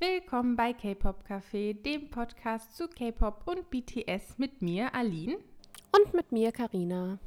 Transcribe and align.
Willkommen 0.00 0.54
bei 0.54 0.74
K-Pop 0.74 1.24
Café, 1.28 1.74
dem 1.74 2.08
Podcast 2.08 2.76
zu 2.76 2.86
K-Pop 2.86 3.42
und 3.46 3.68
BTS 3.68 4.38
mit 4.38 4.62
mir, 4.62 4.94
Aline. 4.94 5.38
Und 5.90 6.14
mit 6.14 6.30
mir, 6.30 6.52
Karina. 6.52 7.18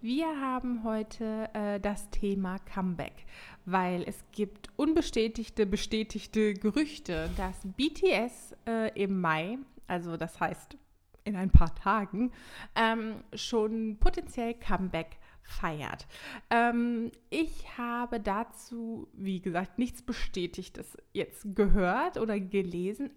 Wir 0.00 0.40
haben 0.40 0.84
heute 0.84 1.50
äh, 1.52 1.80
das 1.80 2.10
Thema 2.10 2.60
Comeback, 2.72 3.26
weil 3.64 4.04
es 4.04 4.22
gibt 4.30 4.68
unbestätigte, 4.76 5.66
bestätigte 5.66 6.54
Gerüchte, 6.54 7.28
dass 7.36 7.56
BTS 7.76 8.54
äh, 8.68 8.92
im 8.94 9.20
Mai, 9.20 9.58
also 9.88 10.16
das 10.16 10.38
heißt 10.38 10.76
in 11.24 11.34
ein 11.34 11.50
paar 11.50 11.74
Tagen, 11.74 12.30
ähm, 12.76 13.16
schon 13.34 13.96
potenziell 13.98 14.54
Comeback 14.54 15.18
feiert. 15.46 16.06
Ähm, 16.50 17.10
ich 17.30 17.78
habe 17.78 18.20
dazu, 18.20 19.08
wie 19.12 19.40
gesagt, 19.40 19.78
nichts 19.78 20.02
Bestätigtes 20.02 20.96
jetzt 21.12 21.54
gehört 21.54 22.18
oder 22.18 22.38
gelesen, 22.38 23.10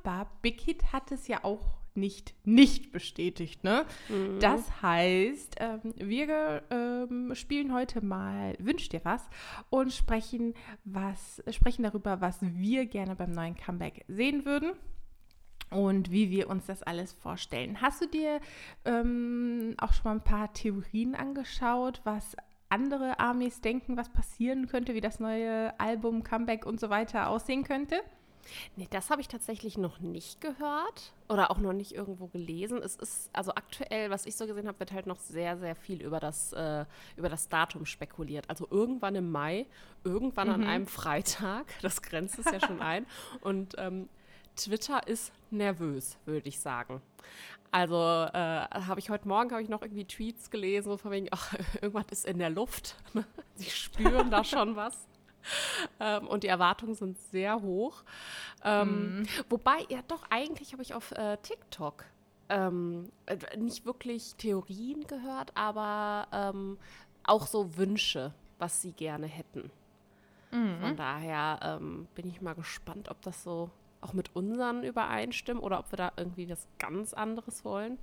aber 0.00 0.30
Big 0.42 0.60
Hit 0.60 0.92
hat 0.92 1.12
es 1.12 1.28
ja 1.28 1.44
auch 1.44 1.84
nicht 1.96 2.34
nicht 2.44 2.90
bestätigt. 2.90 3.62
Ne? 3.62 3.84
Mhm. 4.08 4.40
Das 4.40 4.82
heißt, 4.82 5.56
ähm, 5.60 5.94
wir 5.96 6.62
ähm, 6.70 7.32
spielen 7.34 7.72
heute 7.72 8.04
mal 8.04 8.56
Wünsch 8.58 8.88
dir 8.88 9.00
was 9.04 9.22
und 9.70 9.92
sprechen, 9.92 10.54
was, 10.84 11.42
sprechen 11.50 11.84
darüber, 11.84 12.20
was 12.20 12.38
wir 12.40 12.86
gerne 12.86 13.14
beim 13.14 13.30
neuen 13.30 13.56
Comeback 13.56 14.04
sehen 14.08 14.44
würden 14.44 14.72
und 15.74 16.10
wie 16.10 16.30
wir 16.30 16.48
uns 16.48 16.66
das 16.66 16.82
alles 16.82 17.12
vorstellen. 17.12 17.80
Hast 17.80 18.00
du 18.00 18.06
dir 18.06 18.40
ähm, 18.84 19.74
auch 19.78 19.92
schon 19.92 20.04
mal 20.04 20.12
ein 20.12 20.24
paar 20.24 20.52
Theorien 20.52 21.14
angeschaut, 21.14 22.00
was 22.04 22.36
andere 22.68 23.18
Armees 23.18 23.60
denken, 23.60 23.96
was 23.96 24.08
passieren 24.08 24.66
könnte, 24.66 24.94
wie 24.94 25.00
das 25.00 25.20
neue 25.20 25.78
Album, 25.78 26.22
Comeback 26.22 26.64
und 26.64 26.80
so 26.80 26.90
weiter 26.90 27.28
aussehen 27.28 27.64
könnte? 27.64 27.96
Nee, 28.76 28.88
das 28.90 29.10
habe 29.10 29.20
ich 29.20 29.28
tatsächlich 29.28 29.78
noch 29.78 30.00
nicht 30.00 30.40
gehört 30.40 31.14
oder 31.28 31.50
auch 31.50 31.58
noch 31.58 31.72
nicht 31.72 31.92
irgendwo 31.92 32.26
gelesen. 32.26 32.78
Es 32.82 32.96
ist, 32.96 33.30
also 33.32 33.52
aktuell, 33.52 34.10
was 34.10 34.26
ich 34.26 34.36
so 34.36 34.46
gesehen 34.46 34.68
habe, 34.68 34.78
wird 34.80 34.92
halt 34.92 35.06
noch 35.06 35.18
sehr, 35.18 35.56
sehr 35.56 35.74
viel 35.74 36.02
über 36.02 36.20
das, 36.20 36.52
äh, 36.52 36.84
über 37.16 37.28
das 37.28 37.48
Datum 37.48 37.86
spekuliert. 37.86 38.48
Also 38.50 38.68
irgendwann 38.70 39.14
im 39.14 39.30
Mai, 39.30 39.66
irgendwann 40.04 40.48
mhm. 40.48 40.54
an 40.54 40.64
einem 40.64 40.86
Freitag, 40.86 41.66
das 41.82 42.02
grenzt 42.02 42.38
es 42.38 42.46
ja 42.46 42.60
schon 42.60 42.82
ein. 42.82 43.06
Und 43.40 43.74
ähm, 43.78 44.08
Twitter 44.56 45.06
ist 45.06 45.32
nervös, 45.50 46.16
würde 46.26 46.48
ich 46.48 46.58
sagen. 46.58 47.00
Also 47.70 47.96
äh, 47.96 48.68
habe 48.70 49.00
ich 49.00 49.10
heute 49.10 49.26
Morgen 49.26 49.50
habe 49.50 49.62
ich 49.62 49.68
noch 49.68 49.82
irgendwie 49.82 50.04
Tweets 50.04 50.50
gelesen, 50.50 50.96
von 50.96 51.10
wegen, 51.10 51.26
ach, 51.32 51.54
irgendwas 51.82 52.06
ist 52.10 52.26
in 52.26 52.38
der 52.38 52.50
Luft. 52.50 52.96
Sie 53.56 53.70
spüren 53.70 54.30
da 54.30 54.44
schon 54.44 54.76
was. 54.76 55.08
Ähm, 56.00 56.26
und 56.28 56.44
die 56.44 56.48
Erwartungen 56.48 56.94
sind 56.94 57.18
sehr 57.18 57.60
hoch. 57.60 58.04
Ähm, 58.62 59.22
mm. 59.22 59.26
Wobei, 59.50 59.84
ja 59.90 60.00
doch, 60.08 60.24
eigentlich 60.30 60.72
habe 60.72 60.82
ich 60.82 60.94
auf 60.94 61.10
äh, 61.12 61.36
TikTok 61.38 62.04
ähm, 62.48 63.10
äh, 63.26 63.36
nicht 63.56 63.84
wirklich 63.84 64.34
Theorien 64.36 65.06
gehört, 65.06 65.56
aber 65.56 66.28
ähm, 66.32 66.78
auch 67.24 67.46
so 67.46 67.76
Wünsche, 67.76 68.32
was 68.58 68.82
sie 68.82 68.92
gerne 68.92 69.26
hätten. 69.26 69.70
Mhm. 70.52 70.78
Von 70.80 70.96
daher 70.96 71.58
ähm, 71.62 72.06
bin 72.14 72.28
ich 72.28 72.40
mal 72.40 72.54
gespannt, 72.54 73.08
ob 73.08 73.20
das 73.22 73.42
so 73.42 73.70
auch 74.04 74.12
mit 74.12 74.34
unseren 74.36 74.84
übereinstimmen 74.84 75.62
oder 75.62 75.78
ob 75.80 75.92
wir 75.92 75.96
da 75.96 76.12
irgendwie 76.16 76.48
was 76.48 76.66
ganz 76.78 77.14
anderes 77.14 77.64
wollen. 77.64 77.98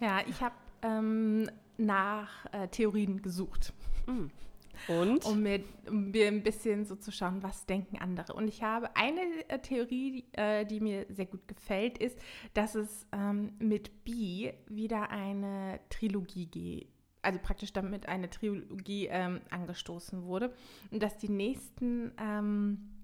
Ja, 0.00 0.20
ich 0.26 0.42
habe 0.42 0.54
ähm, 0.82 1.48
nach 1.78 2.46
äh, 2.52 2.68
Theorien 2.68 3.22
gesucht. 3.22 3.72
Mhm. 4.06 4.30
Und? 4.88 5.24
Um 5.24 5.42
mir, 5.42 5.60
um 5.88 6.10
mir, 6.10 6.28
ein 6.28 6.42
bisschen 6.42 6.84
so 6.84 6.96
zu 6.96 7.10
schauen, 7.10 7.42
was 7.42 7.64
denken 7.64 7.98
andere. 7.98 8.34
Und 8.34 8.48
ich 8.48 8.62
habe 8.62 8.94
eine 8.94 9.20
äh, 9.48 9.58
Theorie, 9.58 10.12
die, 10.12 10.38
äh, 10.38 10.66
die, 10.66 10.80
mir 10.80 11.06
sehr 11.08 11.24
gut 11.26 11.48
gefällt, 11.48 11.96
ist, 11.98 12.18
dass 12.52 12.74
es 12.74 13.06
ähm, 13.12 13.52
mit 13.58 14.04
B 14.04 14.52
wieder 14.68 15.10
eine 15.10 15.80
Trilogie 15.88 16.46
geht. 16.46 16.88
Also 17.22 17.40
praktisch 17.42 17.72
damit 17.72 18.06
eine 18.06 18.28
Trilogie 18.28 19.08
ähm, 19.10 19.40
angestoßen 19.50 20.24
wurde. 20.24 20.52
Und 20.90 21.02
dass 21.02 21.16
die 21.16 21.30
nächsten 21.30 22.12
ähm, 22.18 22.95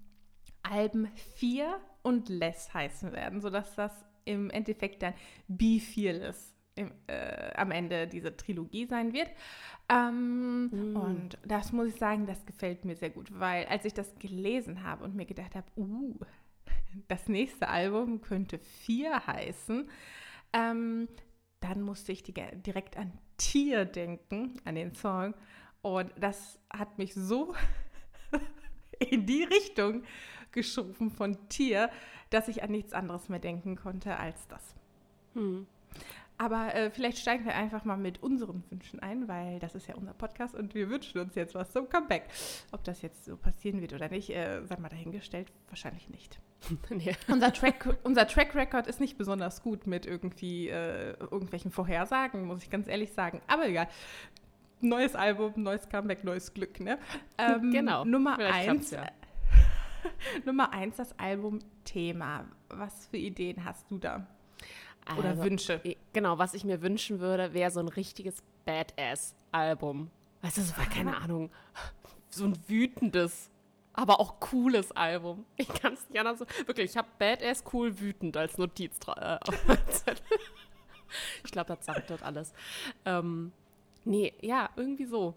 Alben 0.63 1.07
4 1.35 1.79
und 2.01 2.29
Less 2.29 2.73
heißen 2.73 3.11
werden, 3.11 3.41
sodass 3.41 3.75
das 3.75 3.91
im 4.25 4.49
Endeffekt 4.49 5.03
dann 5.03 5.13
Be 5.47 5.79
Fearless 5.79 6.53
im, 6.75 6.91
äh, 7.07 7.53
am 7.55 7.71
Ende 7.71 8.07
dieser 8.07 8.35
Trilogie 8.35 8.85
sein 8.85 9.13
wird. 9.13 9.29
Ähm, 9.89 10.67
mm. 10.67 10.95
Und 10.95 11.37
das 11.45 11.71
muss 11.71 11.89
ich 11.89 11.95
sagen, 11.95 12.25
das 12.25 12.45
gefällt 12.45 12.85
mir 12.85 12.95
sehr 12.95 13.09
gut, 13.09 13.27
weil 13.39 13.65
als 13.65 13.85
ich 13.85 13.93
das 13.93 14.15
gelesen 14.15 14.83
habe 14.83 15.03
und 15.03 15.15
mir 15.15 15.25
gedacht 15.25 15.55
habe, 15.55 15.67
uh, 15.75 16.17
das 17.07 17.27
nächste 17.27 17.67
Album 17.67 18.21
könnte 18.21 18.59
4 18.59 19.27
heißen, 19.27 19.89
ähm, 20.53 21.07
dann 21.59 21.81
musste 21.81 22.11
ich 22.11 22.23
die, 22.23 22.33
direkt 22.33 22.97
an 22.97 23.13
Tier 23.37 23.85
denken, 23.85 24.59
an 24.65 24.75
den 24.75 24.93
Song. 24.93 25.33
Und 25.81 26.11
das 26.17 26.59
hat 26.71 26.97
mich 26.97 27.13
so 27.13 27.53
in 28.99 29.25
die 29.25 29.43
Richtung 29.43 30.03
geschoben 30.53 31.11
von 31.11 31.37
Tier, 31.49 31.89
dass 32.29 32.47
ich 32.47 32.63
an 32.63 32.71
nichts 32.71 32.93
anderes 32.93 33.29
mehr 33.29 33.39
denken 33.39 33.75
konnte 33.75 34.17
als 34.17 34.47
das. 34.47 34.75
Hm. 35.33 35.67
Aber 36.37 36.73
äh, 36.73 36.89
vielleicht 36.89 37.19
steigen 37.19 37.45
wir 37.45 37.55
einfach 37.55 37.85
mal 37.85 37.97
mit 37.97 38.23
unseren 38.23 38.63
Wünschen 38.69 38.99
ein, 38.99 39.27
weil 39.27 39.59
das 39.59 39.75
ist 39.75 39.87
ja 39.87 39.95
unser 39.95 40.13
Podcast 40.13 40.55
und 40.55 40.73
wir 40.73 40.89
wünschen 40.89 41.21
uns 41.21 41.35
jetzt 41.35 41.53
was 41.53 41.71
zum 41.71 41.89
Comeback. 41.89 42.23
Ob 42.71 42.83
das 42.83 43.01
jetzt 43.01 43.25
so 43.25 43.37
passieren 43.37 43.81
wird 43.81 43.93
oder 43.93 44.09
nicht, 44.09 44.29
äh, 44.31 44.61
sei 44.65 44.77
mal 44.77 44.89
dahingestellt, 44.89 45.51
wahrscheinlich 45.69 46.09
nicht. 46.09 46.39
nee. 46.89 47.15
unser, 47.27 47.53
Track, 47.53 47.97
unser 48.03 48.27
Track 48.27 48.55
Record 48.55 48.87
ist 48.87 48.99
nicht 48.99 49.17
besonders 49.17 49.61
gut 49.61 49.85
mit 49.85 50.05
irgendwie 50.05 50.69
äh, 50.69 51.11
irgendwelchen 51.19 51.71
Vorhersagen, 51.71 52.45
muss 52.45 52.63
ich 52.63 52.69
ganz 52.69 52.87
ehrlich 52.87 53.13
sagen. 53.13 53.41
Aber 53.47 53.67
egal. 53.67 53.87
Neues 54.81 55.15
Album, 55.15 55.53
neues 55.55 55.87
Comeback, 55.87 56.25
neues 56.25 56.53
Glück, 56.53 56.79
ne? 56.79 56.97
Ähm, 57.37 57.71
genau. 57.71 58.03
Nummer 58.05 58.37
eins. 58.37 58.91
Ja. 58.91 59.05
Nummer 60.45 60.71
eins, 60.71 60.97
das 60.97 61.17
Album-Thema. 61.17 62.45
Was 62.69 63.07
für 63.07 63.17
Ideen 63.17 63.65
hast 63.65 63.89
du 63.89 63.97
da? 63.97 64.27
Oder 65.17 65.29
also, 65.29 65.43
Wünsche? 65.43 65.81
Genau, 66.13 66.37
was 66.37 66.53
ich 66.53 66.63
mir 66.63 66.81
wünschen 66.81 67.19
würde, 67.19 67.53
wäre 67.53 67.71
so 67.71 67.79
ein 67.79 67.89
richtiges 67.89 68.41
Badass-Album. 68.65 70.09
Weißt 70.41 70.57
du, 70.57 70.61
so 70.61 70.77
war 70.77 70.85
keine 70.85 71.17
Ahnung, 71.17 71.49
so 72.29 72.45
ein 72.45 72.57
wütendes, 72.67 73.49
aber 73.93 74.19
auch 74.19 74.39
cooles 74.39 74.91
Album. 74.91 75.45
Ich 75.57 75.67
kann 75.67 75.93
es 75.93 76.09
nicht 76.09 76.19
anders. 76.19 76.39
Wirklich, 76.65 76.91
ich 76.91 76.97
habe 76.97 77.07
Badass, 77.19 77.63
cool, 77.73 77.99
wütend 77.99 78.35
als 78.37 78.57
Notiz 78.57 78.97
äh, 79.07 79.37
auf 79.47 79.67
meinem 79.67 79.87
Zettel. 79.89 80.37
ich 81.43 81.51
glaube, 81.51 81.75
das 81.75 81.85
sagt 81.85 82.09
dort 82.09 82.23
alles. 82.23 82.53
Ähm, 83.05 83.51
nee, 84.05 84.33
ja, 84.41 84.69
irgendwie 84.75 85.05
so. 85.05 85.35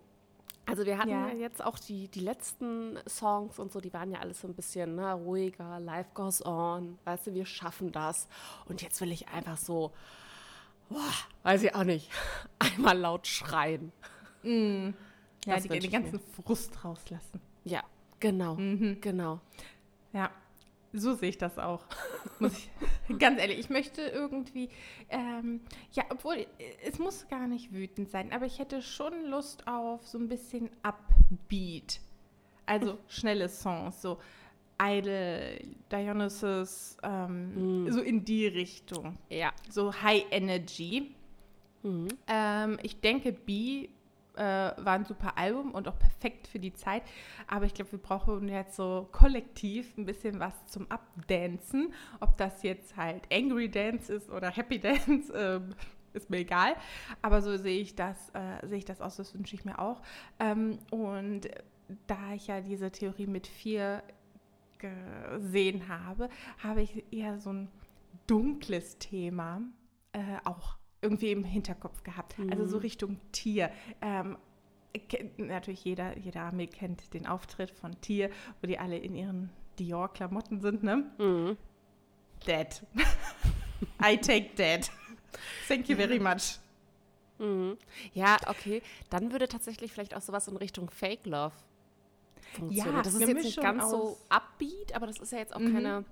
Also 0.66 0.84
wir 0.84 0.98
hatten 0.98 1.10
ja. 1.10 1.28
ja, 1.28 1.34
jetzt 1.34 1.64
auch 1.64 1.78
die, 1.78 2.08
die 2.08 2.20
letzten 2.20 2.98
Songs 3.08 3.58
und 3.58 3.72
so, 3.72 3.80
die 3.80 3.92
waren 3.92 4.10
ja 4.10 4.18
alles 4.18 4.40
so 4.40 4.48
ein 4.48 4.54
bisschen 4.54 4.96
ne, 4.96 5.12
ruhiger, 5.12 5.78
Life 5.78 6.10
goes 6.12 6.44
on, 6.44 6.98
weißt 7.04 7.28
du, 7.28 7.34
wir 7.34 7.46
schaffen 7.46 7.92
das. 7.92 8.28
Und 8.68 8.82
jetzt 8.82 9.00
will 9.00 9.12
ich 9.12 9.28
einfach 9.28 9.56
so, 9.56 9.92
boah, 10.88 11.12
weiß 11.44 11.62
ich 11.62 11.74
auch 11.74 11.84
nicht, 11.84 12.10
einmal 12.58 12.98
laut 12.98 13.26
schreien. 13.28 13.92
Mm. 14.42 14.90
Ja, 15.44 15.60
die, 15.60 15.68
den 15.68 15.90
ganzen 15.90 16.16
mir. 16.16 16.42
Frust 16.42 16.84
rauslassen. 16.84 17.40
Ja, 17.64 17.84
genau, 18.18 18.56
mhm. 18.56 19.00
genau. 19.00 19.40
Ja, 20.12 20.32
so 20.96 21.14
sehe 21.14 21.30
ich 21.30 21.38
das 21.38 21.58
auch. 21.58 21.84
Muss 22.38 22.52
ich, 22.58 23.18
ganz 23.18 23.40
ehrlich, 23.40 23.58
ich 23.58 23.70
möchte 23.70 24.02
irgendwie, 24.02 24.68
ähm, 25.08 25.60
ja, 25.92 26.04
obwohl 26.10 26.46
es 26.84 26.98
muss 26.98 27.28
gar 27.28 27.46
nicht 27.46 27.72
wütend 27.72 28.10
sein, 28.10 28.32
aber 28.32 28.46
ich 28.46 28.58
hätte 28.58 28.82
schon 28.82 29.26
Lust 29.26 29.66
auf 29.66 30.06
so 30.06 30.18
ein 30.18 30.28
bisschen 30.28 30.70
Upbeat. 30.82 32.00
Also 32.66 32.98
schnelle 33.08 33.48
Songs, 33.48 34.02
so 34.02 34.18
Idol, 34.80 35.58
Dionysus, 35.90 36.96
ähm, 37.02 37.84
mm. 37.84 37.92
so 37.92 38.00
in 38.00 38.24
die 38.24 38.46
Richtung. 38.46 39.16
Ja. 39.30 39.52
So 39.70 39.94
High 40.02 40.24
Energy. 40.30 41.14
Mhm. 41.82 42.08
Ähm, 42.26 42.78
ich 42.82 43.00
denke, 43.00 43.32
B 43.32 43.88
äh, 44.36 44.42
war 44.42 44.92
ein 44.92 45.04
super 45.04 45.36
Album 45.36 45.72
und 45.72 45.88
auch 45.88 45.98
perfekt 45.98 46.46
für 46.46 46.58
die 46.58 46.72
Zeit. 46.72 47.02
Aber 47.46 47.64
ich 47.64 47.74
glaube, 47.74 47.92
wir 47.92 47.98
brauchen 47.98 48.48
jetzt 48.48 48.76
so 48.76 49.08
kollektiv 49.12 49.96
ein 49.96 50.06
bisschen 50.06 50.40
was 50.40 50.66
zum 50.66 50.90
Abdancen. 50.90 51.92
Ob 52.20 52.36
das 52.36 52.62
jetzt 52.62 52.96
halt 52.96 53.22
Angry 53.32 53.70
Dance 53.70 54.12
ist 54.12 54.30
oder 54.30 54.50
Happy 54.50 54.78
Dance, 54.80 55.32
äh, 55.32 55.60
ist 56.12 56.30
mir 56.30 56.38
egal. 56.38 56.74
Aber 57.22 57.42
so 57.42 57.56
sehe 57.56 57.80
ich 57.80 57.94
das, 57.94 58.30
äh, 58.30 58.66
sehe 58.66 58.78
ich 58.78 58.84
das 58.84 59.00
aus, 59.00 59.16
das 59.16 59.34
wünsche 59.34 59.54
ich 59.54 59.64
mir 59.64 59.78
auch. 59.78 60.02
Ähm, 60.38 60.78
und 60.90 61.48
da 62.06 62.34
ich 62.34 62.48
ja 62.48 62.60
diese 62.60 62.90
Theorie 62.90 63.26
mit 63.26 63.46
vier 63.46 64.02
gesehen 64.78 65.88
habe, 65.88 66.28
habe 66.62 66.82
ich 66.82 67.04
eher 67.12 67.38
so 67.38 67.52
ein 67.52 67.68
dunkles 68.26 68.98
Thema 68.98 69.62
äh, 70.12 70.20
auch 70.44 70.76
irgendwie 71.06 71.30
im 71.30 71.44
Hinterkopf 71.44 72.02
gehabt. 72.02 72.38
Mhm. 72.38 72.50
Also 72.52 72.66
so 72.66 72.76
mhm. 72.76 72.82
Richtung 72.82 73.20
Tier. 73.32 73.70
Ähm, 74.00 74.36
natürlich 75.36 75.84
jeder, 75.84 76.16
jeder 76.18 76.42
Armee 76.42 76.66
kennt 76.66 77.12
den 77.14 77.26
Auftritt 77.26 77.70
von 77.70 78.00
Tier, 78.00 78.30
wo 78.60 78.66
die 78.66 78.78
alle 78.78 78.98
in 78.98 79.14
ihren 79.14 79.50
Dior-Klamotten 79.78 80.60
sind, 80.60 80.82
ne? 80.82 81.04
Mhm. 81.18 81.56
Dead. 82.46 82.82
I 84.02 84.16
take 84.16 84.50
dead. 84.56 84.90
Thank 85.68 85.88
you 85.88 85.96
very 85.96 86.18
much. 86.18 86.58
Mhm. 87.38 87.76
Ja, 88.14 88.36
okay. 88.48 88.82
Dann 89.10 89.32
würde 89.32 89.48
tatsächlich 89.48 89.92
vielleicht 89.92 90.14
auch 90.14 90.22
sowas 90.22 90.48
in 90.48 90.56
Richtung 90.56 90.90
Fake 90.90 91.26
Love 91.26 91.54
funktionieren. 92.54 92.96
Ja, 92.96 93.02
das 93.02 93.14
ist 93.14 93.28
jetzt 93.28 93.44
nicht 93.44 93.60
ganz 93.60 93.90
so 93.90 94.16
upbeat, 94.28 94.94
aber 94.94 95.06
das 95.06 95.18
ist 95.18 95.32
ja 95.32 95.38
jetzt 95.38 95.54
auch 95.54 95.60
Mhm. 95.60 95.74
keine 95.74 96.04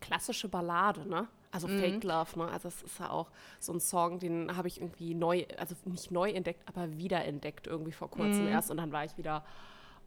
klassische 0.00 0.48
Ballade, 0.48 1.08
ne? 1.08 1.26
Also 1.52 1.66
Mhm. 1.66 1.78
Fake 1.78 2.04
Love, 2.04 2.38
ne? 2.38 2.48
Also 2.48 2.68
es 2.68 2.82
ist 2.82 2.98
ja 3.00 3.10
auch 3.10 3.30
so 3.58 3.72
ein 3.72 3.80
Song, 3.80 4.18
den 4.20 4.56
habe 4.56 4.68
ich 4.68 4.80
irgendwie 4.80 5.14
neu, 5.14 5.44
also 5.58 5.74
nicht 5.84 6.10
neu 6.10 6.30
entdeckt, 6.30 6.62
aber 6.68 6.96
wiederentdeckt 6.96 7.66
irgendwie 7.66 7.92
vor 7.92 8.08
kurzem 8.10 8.42
Mhm. 8.44 8.52
erst 8.52 8.70
und 8.70 8.76
dann 8.76 8.92
war 8.92 9.04
ich 9.04 9.16
wieder, 9.18 9.44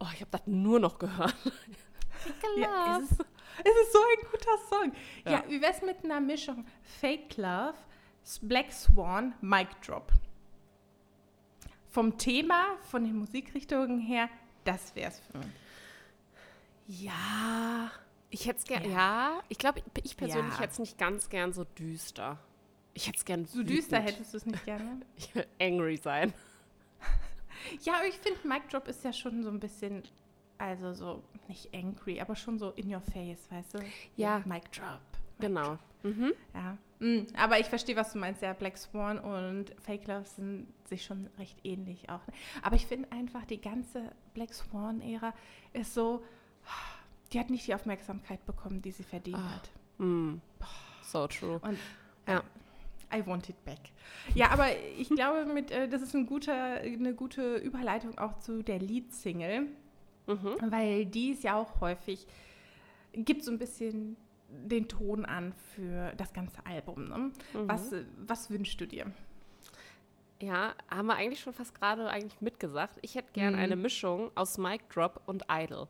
oh, 0.00 0.06
ich 0.14 0.20
habe 0.20 0.30
das 0.30 0.46
nur 0.46 0.80
noch 0.80 0.98
gehört. 0.98 1.34
Fake 2.14 2.34
Ja, 2.56 2.94
Love. 2.96 3.04
es, 3.04 3.10
ist, 3.12 3.20
es 3.20 3.82
ist 3.82 3.92
so 3.92 3.98
ein 3.98 4.30
guter 4.30 4.58
Song. 4.70 4.92
Ja, 5.26 5.32
Ja. 5.32 5.44
wie 5.48 5.60
wär's 5.60 5.82
mit 5.82 6.02
einer 6.04 6.20
Mischung 6.20 6.64
Fake 6.82 7.36
Love, 7.36 7.74
Black 8.42 8.72
Swan, 8.72 9.34
Mic 9.42 9.68
Drop? 9.86 10.10
Vom 11.90 12.16
Thema, 12.18 12.76
von 12.90 13.04
den 13.04 13.16
Musikrichtungen 13.18 14.00
her, 14.00 14.28
das 14.64 14.96
wär's 14.96 15.20
für 15.30 15.38
mich. 15.38 15.46
Ja, 16.86 17.90
ich 18.34 18.46
hätte 18.46 18.58
es 18.58 18.64
gern, 18.64 18.82
Ja. 18.84 18.90
ja. 18.90 19.40
ich 19.48 19.58
glaube, 19.58 19.80
ich 20.02 20.16
persönlich 20.16 20.54
Ja. 20.54 20.60
hätte 20.60 20.72
es 20.72 20.78
nicht 20.80 20.98
ganz 20.98 21.28
gern 21.28 21.52
so 21.52 21.64
düster. 21.64 22.38
Ich 22.92 23.06
hätte 23.06 23.18
es 23.18 23.24
gern 23.24 23.44
So 23.46 23.62
düster 23.62 23.98
wütend. 23.98 24.10
hättest 24.12 24.32
du 24.34 24.36
es 24.38 24.46
nicht 24.46 24.64
gerne. 24.64 25.00
Ich 25.16 25.34
will 25.34 25.46
angry 25.60 25.96
sein. 25.96 26.32
Ja, 27.82 27.94
aber 27.94 28.06
ich 28.06 28.16
finde, 28.16 28.46
Mic 28.46 28.68
Drop 28.70 28.88
ist 28.88 29.04
ja 29.04 29.12
schon 29.12 29.42
so 29.42 29.48
ein 29.48 29.58
bisschen, 29.60 30.02
also 30.58 30.92
so, 30.92 31.22
nicht 31.48 31.72
angry, 31.74 32.20
aber 32.20 32.36
schon 32.36 32.58
so 32.58 32.70
in 32.72 32.92
your 32.92 33.00
face, 33.00 33.50
weißt 33.50 33.74
du? 33.74 33.78
Ja. 34.16 34.42
Mic 34.44 34.70
Drop. 34.72 35.00
Mic 35.38 35.48
Genau. 35.48 35.78
Mhm. 36.02 36.32
Ja, 36.52 36.76
mm, 36.98 37.26
aber 37.36 37.58
ich 37.60 37.66
verstehe, 37.66 37.96
was 37.96 38.12
du 38.12 38.18
meinst. 38.18 38.42
Ja, 38.42 38.52
Black 38.52 38.76
Swan 38.76 39.18
und 39.18 39.74
Fake 39.80 40.06
Love 40.06 40.26
sind 40.26 40.66
sich 40.84 41.04
schon 41.04 41.28
recht 41.38 41.58
ähnlich 41.64 42.08
auch. 42.10 42.20
Aber 42.62 42.76
ich 42.76 42.86
finde 42.86 43.10
einfach, 43.12 43.44
die 43.46 43.60
ganze 43.60 44.12
Black 44.34 44.52
Swan-Ära 44.52 45.32
ist 45.72 45.94
so, 45.94 46.22
die 47.34 47.40
hat 47.40 47.50
nicht 47.50 47.66
die 47.66 47.74
Aufmerksamkeit 47.74 48.44
bekommen, 48.46 48.80
die 48.80 48.92
sie 48.92 49.02
verdient 49.02 49.36
Ah. 49.38 49.54
hat. 49.56 49.70
Mm. 49.98 50.34
So 51.02 51.26
true. 51.26 51.58
Und 51.62 51.78
Ja. 52.26 52.42
I 53.14 53.24
want 53.26 53.48
it 53.48 53.64
back. 53.64 53.78
Ja, 54.34 54.50
aber 54.50 54.66
ich 54.98 55.08
glaube, 55.10 55.44
mit, 55.44 55.70
äh, 55.70 55.88
das 55.88 56.02
ist 56.02 56.14
ein 56.14 56.26
guter, 56.26 56.54
eine 56.80 57.14
gute 57.14 57.56
Überleitung 57.56 58.18
auch 58.18 58.38
zu 58.38 58.62
der 58.62 58.78
Lead-Single, 58.80 59.66
Mhm. 60.26 60.56
weil 60.70 61.06
die 61.06 61.30
ist 61.30 61.44
ja 61.44 61.54
auch 61.56 61.80
häufig, 61.80 62.26
gibt 63.12 63.44
so 63.44 63.52
ein 63.52 63.58
bisschen 63.58 64.16
den 64.48 64.88
Ton 64.88 65.24
an 65.26 65.52
für 65.74 66.12
das 66.16 66.32
ganze 66.32 66.64
Album. 66.66 67.08
Ne? 67.08 67.18
Mhm. 67.18 67.32
Was, 67.68 67.92
was 68.26 68.50
wünschst 68.50 68.80
du 68.80 68.86
dir? 68.86 69.06
Ja, 70.40 70.74
haben 70.90 71.06
wir 71.06 71.14
eigentlich 71.16 71.40
schon 71.40 71.52
fast 71.54 71.74
gerade 71.74 72.08
eigentlich 72.08 72.40
mitgesagt. 72.40 72.98
Ich 73.02 73.14
hätte 73.14 73.32
gern 73.32 73.54
Mhm. 73.54 73.60
eine 73.60 73.76
Mischung 73.76 74.30
aus 74.34 74.58
Mic 74.58 74.82
Drop 74.92 75.22
und 75.26 75.44
Idol. 75.50 75.86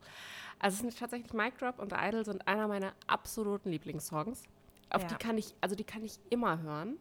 Also 0.59 0.75
es 0.75 0.81
sind 0.81 0.99
tatsächlich 0.99 1.33
Mic 1.33 1.57
Drop 1.59 1.79
und 1.79 1.93
Idol 1.97 2.25
sind 2.25 2.47
einer 2.47 2.69
meiner 2.69 2.93
absoluten 3.07 3.71
Lieblingssongs. 3.71 4.45
Auf 4.91 5.03
Ja. 5.03 5.09
die 5.09 5.15
kann 5.17 5.39
ich, 5.39 5.55
also 5.61 5.75
die 5.75 5.85
kann 5.85 6.05
ich 6.05 6.19
immer 6.31 6.61
hören. 6.61 6.99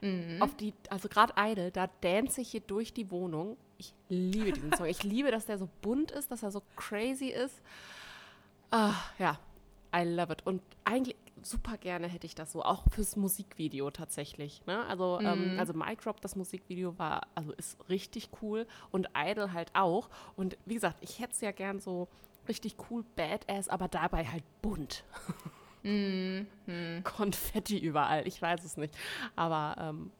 Mhm. 0.00 0.40
Auf 0.40 0.56
die, 0.56 0.72
also 0.88 1.08
gerade 1.08 1.34
Idol, 1.36 1.70
da 1.70 1.88
dance 2.00 2.40
ich 2.40 2.50
hier 2.50 2.60
durch 2.62 2.92
die 2.94 3.10
Wohnung. 3.10 3.56
Ich 3.76 3.94
liebe 4.08 4.52
diesen 4.52 4.72
Song. 4.74 4.86
Ich 4.86 5.02
liebe, 5.04 5.30
dass 5.30 5.46
der 5.46 5.58
so 5.58 5.68
bunt 5.82 6.10
ist, 6.10 6.30
dass 6.30 6.42
er 6.42 6.50
so 6.50 6.62
crazy 6.76 7.28
ist. 7.28 7.60
Ah, 8.70 8.94
ja, 9.18 9.38
I 9.94 10.02
love 10.04 10.32
it. 10.32 10.46
Und 10.46 10.62
eigentlich 10.84 11.16
super 11.42 11.76
gerne 11.78 12.06
hätte 12.08 12.26
ich 12.26 12.34
das 12.34 12.52
so, 12.52 12.62
auch 12.62 12.84
fürs 12.90 13.16
Musikvideo 13.16 13.90
tatsächlich. 13.90 14.64
Ne? 14.66 14.84
Also, 14.86 15.18
ähm, 15.20 15.56
also 15.58 15.72
Mic 15.72 16.00
Drop, 16.02 16.20
das 16.20 16.36
Musikvideo 16.36 16.98
war, 16.98 17.26
also 17.34 17.52
ist 17.52 17.76
richtig 17.88 18.28
cool 18.42 18.66
und 18.90 19.08
Idol 19.16 19.52
halt 19.52 19.70
auch. 19.74 20.08
Und 20.36 20.56
wie 20.66 20.74
gesagt, 20.74 20.98
ich 21.00 21.18
hätte 21.20 21.32
es 21.32 21.40
ja 21.40 21.52
gern 21.52 21.80
so 21.80 22.08
richtig 22.48 22.76
cool, 22.90 23.04
badass, 23.16 23.68
aber 23.68 23.88
dabei 23.88 24.24
halt 24.24 24.44
bunt. 24.62 25.04
Konfetti 27.04 27.78
überall, 27.78 28.26
ich 28.28 28.40
weiß 28.42 28.64
es 28.64 28.76
nicht. 28.76 28.94
Aber 29.34 29.76
ähm, 29.80 30.10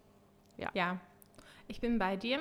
Ja, 0.75 0.99
ich 1.69 1.81
bin 1.81 1.99
bei 1.99 2.17
dir. 2.17 2.39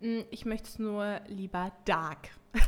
Mm, 0.00 0.22
Ich 0.30 0.44
möchte 0.46 0.68
es 0.68 0.78
nur 0.78 1.20
lieber 1.28 1.70
dark. 1.84 2.30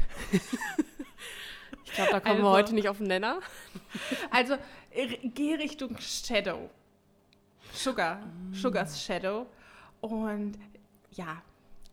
ich 1.88 1.94
glaube, 1.94 2.10
da 2.12 2.20
kommen 2.20 2.38
wir 2.38 2.44
Also- 2.44 2.56
heute 2.56 2.74
nicht 2.74 2.88
auf 2.88 2.98
den 2.98 3.06
Nenner. 3.08 3.40
Also 4.30 4.56
geh 5.34 5.54
Richtung 5.54 5.96
Shadow. 5.98 6.70
Sugar. 7.72 8.20
Sugars 8.52 9.02
Shadow. 9.02 9.46
Und 10.00 10.58
ja, 11.12 11.42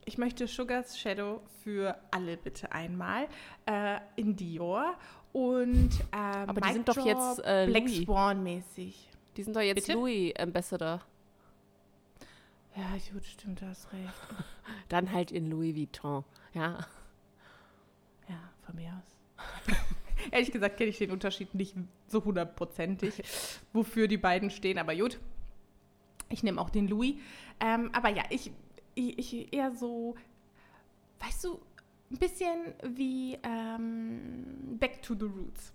ich 0.05 0.17
möchte 0.17 0.47
Sugars 0.47 0.97
Shadow 0.97 1.41
für 1.63 1.97
alle 2.11 2.37
bitte 2.37 2.71
einmal 2.71 3.27
äh, 3.65 3.99
in 4.15 4.35
Dior. 4.35 4.95
Und 5.33 5.89
ähm, 6.13 6.49
Aber 6.49 6.61
die 6.61 6.73
sind 6.73 6.87
doch 6.87 6.97
jetzt, 7.05 7.39
äh, 7.43 7.67
Black. 7.67 7.89
Swan 7.89 8.41
mäßig. 8.43 9.09
Die 9.35 9.43
sind 9.43 9.55
doch 9.55 9.61
jetzt 9.61 9.87
Bitte? 9.87 9.93
Louis 9.93 10.33
Ambassador. 10.39 11.01
Ja, 12.75 12.83
gut, 13.13 13.25
stimmt, 13.25 13.61
du 13.61 13.67
hast 13.67 13.91
recht. 13.93 14.13
Dann 14.89 15.11
halt 15.11 15.31
in 15.31 15.49
Louis 15.49 15.75
Vuitton. 15.75 16.23
Ja. 16.53 16.77
Ja, 18.27 18.39
von 18.65 18.75
mir 18.75 18.91
aus. 18.93 19.75
Ehrlich 20.31 20.51
gesagt 20.51 20.77
kenne 20.77 20.89
ich 20.89 20.97
den 20.97 21.11
Unterschied 21.11 21.53
nicht 21.55 21.75
so 22.07 22.23
hundertprozentig, 22.23 23.21
wofür 23.73 24.07
die 24.07 24.17
beiden 24.17 24.49
stehen, 24.49 24.77
aber 24.77 24.95
gut. 24.95 25.19
Ich 26.29 26.43
nehme 26.43 26.59
auch 26.59 26.69
den 26.69 26.87
Louis. 26.87 27.15
Ähm, 27.59 27.89
aber 27.93 28.09
ja, 28.09 28.23
ich, 28.29 28.51
ich, 28.95 29.19
ich 29.19 29.53
eher 29.53 29.71
so, 29.71 30.15
weißt 31.19 31.45
du, 31.45 31.59
ein 32.11 32.17
bisschen 32.17 32.73
wie 32.83 33.37
ähm, 33.43 34.77
Back 34.79 35.01
to 35.01 35.15
the 35.15 35.25
Roots. 35.25 35.71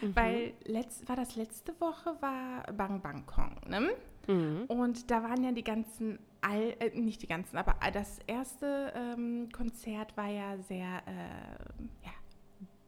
Mhm. 0.00 0.16
Weil 0.16 0.52
letzt, 0.64 1.08
war 1.08 1.16
das 1.16 1.36
letzte 1.36 1.72
Woche, 1.80 2.14
war 2.20 2.62
Bang 2.72 3.00
Bang 3.00 3.24
Kong, 3.26 3.56
ne? 3.66 3.90
Mhm. 4.26 4.64
Und 4.68 5.10
da 5.10 5.22
waren 5.22 5.42
ja 5.42 5.52
die 5.52 5.64
ganzen, 5.64 6.18
All, 6.40 6.76
äh, 6.78 6.90
nicht 6.90 7.22
die 7.22 7.26
ganzen, 7.26 7.56
aber 7.56 7.76
das 7.92 8.20
erste 8.26 8.92
ähm, 8.94 9.48
Konzert 9.50 10.16
war 10.16 10.28
ja 10.28 10.56
sehr, 10.58 11.02
äh, 11.06 12.04
ja, 12.04 12.12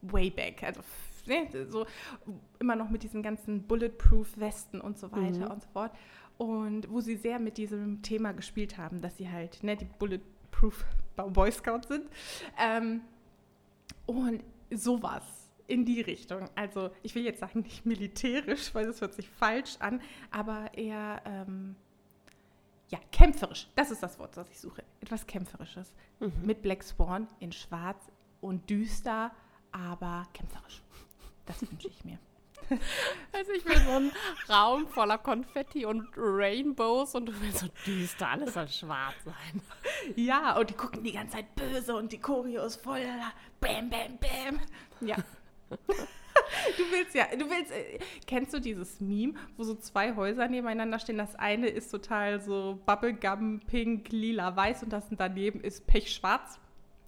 way 0.01 0.29
back. 0.29 0.63
Also 0.63 0.81
ne, 1.25 1.47
so 1.67 1.85
immer 2.59 2.75
noch 2.75 2.89
mit 2.89 3.03
diesen 3.03 3.21
ganzen 3.21 3.63
Bulletproof-Westen 3.63 4.81
und 4.81 4.97
so 4.97 5.11
weiter 5.11 5.45
Mhm. 5.45 5.51
und 5.51 5.61
so 5.61 5.69
fort. 5.69 5.91
Und 6.37 6.89
wo 6.89 7.01
sie 7.01 7.15
sehr 7.17 7.39
mit 7.39 7.57
diesem 7.57 8.01
Thema 8.01 8.31
gespielt 8.33 8.77
haben, 8.77 9.01
dass 9.01 9.17
sie 9.17 9.29
halt 9.29 9.61
ne, 9.63 9.75
die 9.77 9.85
Bulletproof 9.85 10.85
Boy 11.15 11.51
Scouts 11.51 11.87
sind. 11.87 12.09
Ähm, 12.57 13.01
und 14.07 14.43
sowas 14.71 15.23
in 15.67 15.85
die 15.85 16.01
Richtung. 16.01 16.49
Also 16.55 16.89
ich 17.03 17.13
will 17.15 17.23
jetzt 17.23 17.39
sagen, 17.39 17.59
nicht 17.61 17.85
militärisch, 17.85 18.73
weil 18.73 18.85
das 18.87 19.01
hört 19.01 19.13
sich 19.13 19.29
falsch 19.29 19.77
an, 19.79 20.01
aber 20.31 20.73
eher 20.73 21.21
ähm, 21.25 21.75
ja, 22.89 22.99
kämpferisch. 23.11 23.69
Das 23.75 23.91
ist 23.91 24.01
das 24.03 24.17
Wort, 24.19 24.35
das 24.35 24.49
ich 24.49 24.59
suche. 24.59 24.83
Etwas 24.99 25.25
kämpferisches. 25.27 25.93
Mhm. 26.19 26.33
Mit 26.43 26.61
Black 26.61 26.83
Swan 26.83 27.27
in 27.39 27.51
schwarz 27.51 28.11
und 28.41 28.69
düster, 28.69 29.31
aber 29.71 30.27
kämpferisch. 30.33 30.81
Das 31.45 31.61
wünsche 31.69 31.87
ich 31.87 32.03
mir. 32.05 32.19
Also 33.33 33.51
ich 33.51 33.65
will 33.65 33.77
so 33.77 33.91
einen 33.91 34.11
Raum 34.49 34.87
voller 34.87 35.17
Konfetti 35.17 35.85
und 35.85 36.07
Rainbows 36.15 37.15
und 37.15 37.25
du 37.25 37.41
willst 37.41 37.59
so 37.59 37.67
düster, 37.85 38.29
alles 38.29 38.53
soll 38.53 38.67
schwarz 38.67 39.15
sein. 39.25 39.61
Ja, 40.15 40.57
und 40.57 40.69
die 40.69 40.73
gucken 40.73 41.03
die 41.03 41.11
ganze 41.11 41.37
Zeit 41.37 41.55
böse 41.55 41.95
und 41.95 42.11
die 42.11 42.19
Choreo 42.19 42.63
ist 42.65 42.81
voll 42.81 43.01
Bam, 43.59 43.89
Bam, 43.89 44.17
Bam. 44.19 44.59
Ja. 45.01 45.17
Du 46.77 46.83
willst 46.91 47.15
ja, 47.15 47.25
du 47.35 47.49
willst, 47.49 47.71
äh, 47.71 47.99
kennst 48.25 48.53
du 48.53 48.59
dieses 48.59 48.99
Meme, 48.99 49.33
wo 49.57 49.63
so 49.63 49.75
zwei 49.75 50.15
Häuser 50.15 50.47
nebeneinander 50.47 50.99
stehen? 50.99 51.17
Das 51.17 51.35
eine 51.35 51.67
ist 51.67 51.89
total 51.89 52.41
so 52.41 52.79
Bubblegum, 52.85 53.59
pink, 53.67 54.11
lila, 54.11 54.55
weiß 54.55 54.83
und 54.83 54.93
das 54.93 55.05
daneben 55.11 55.61
ist 55.61 55.87
pechschwarz. 55.87 56.59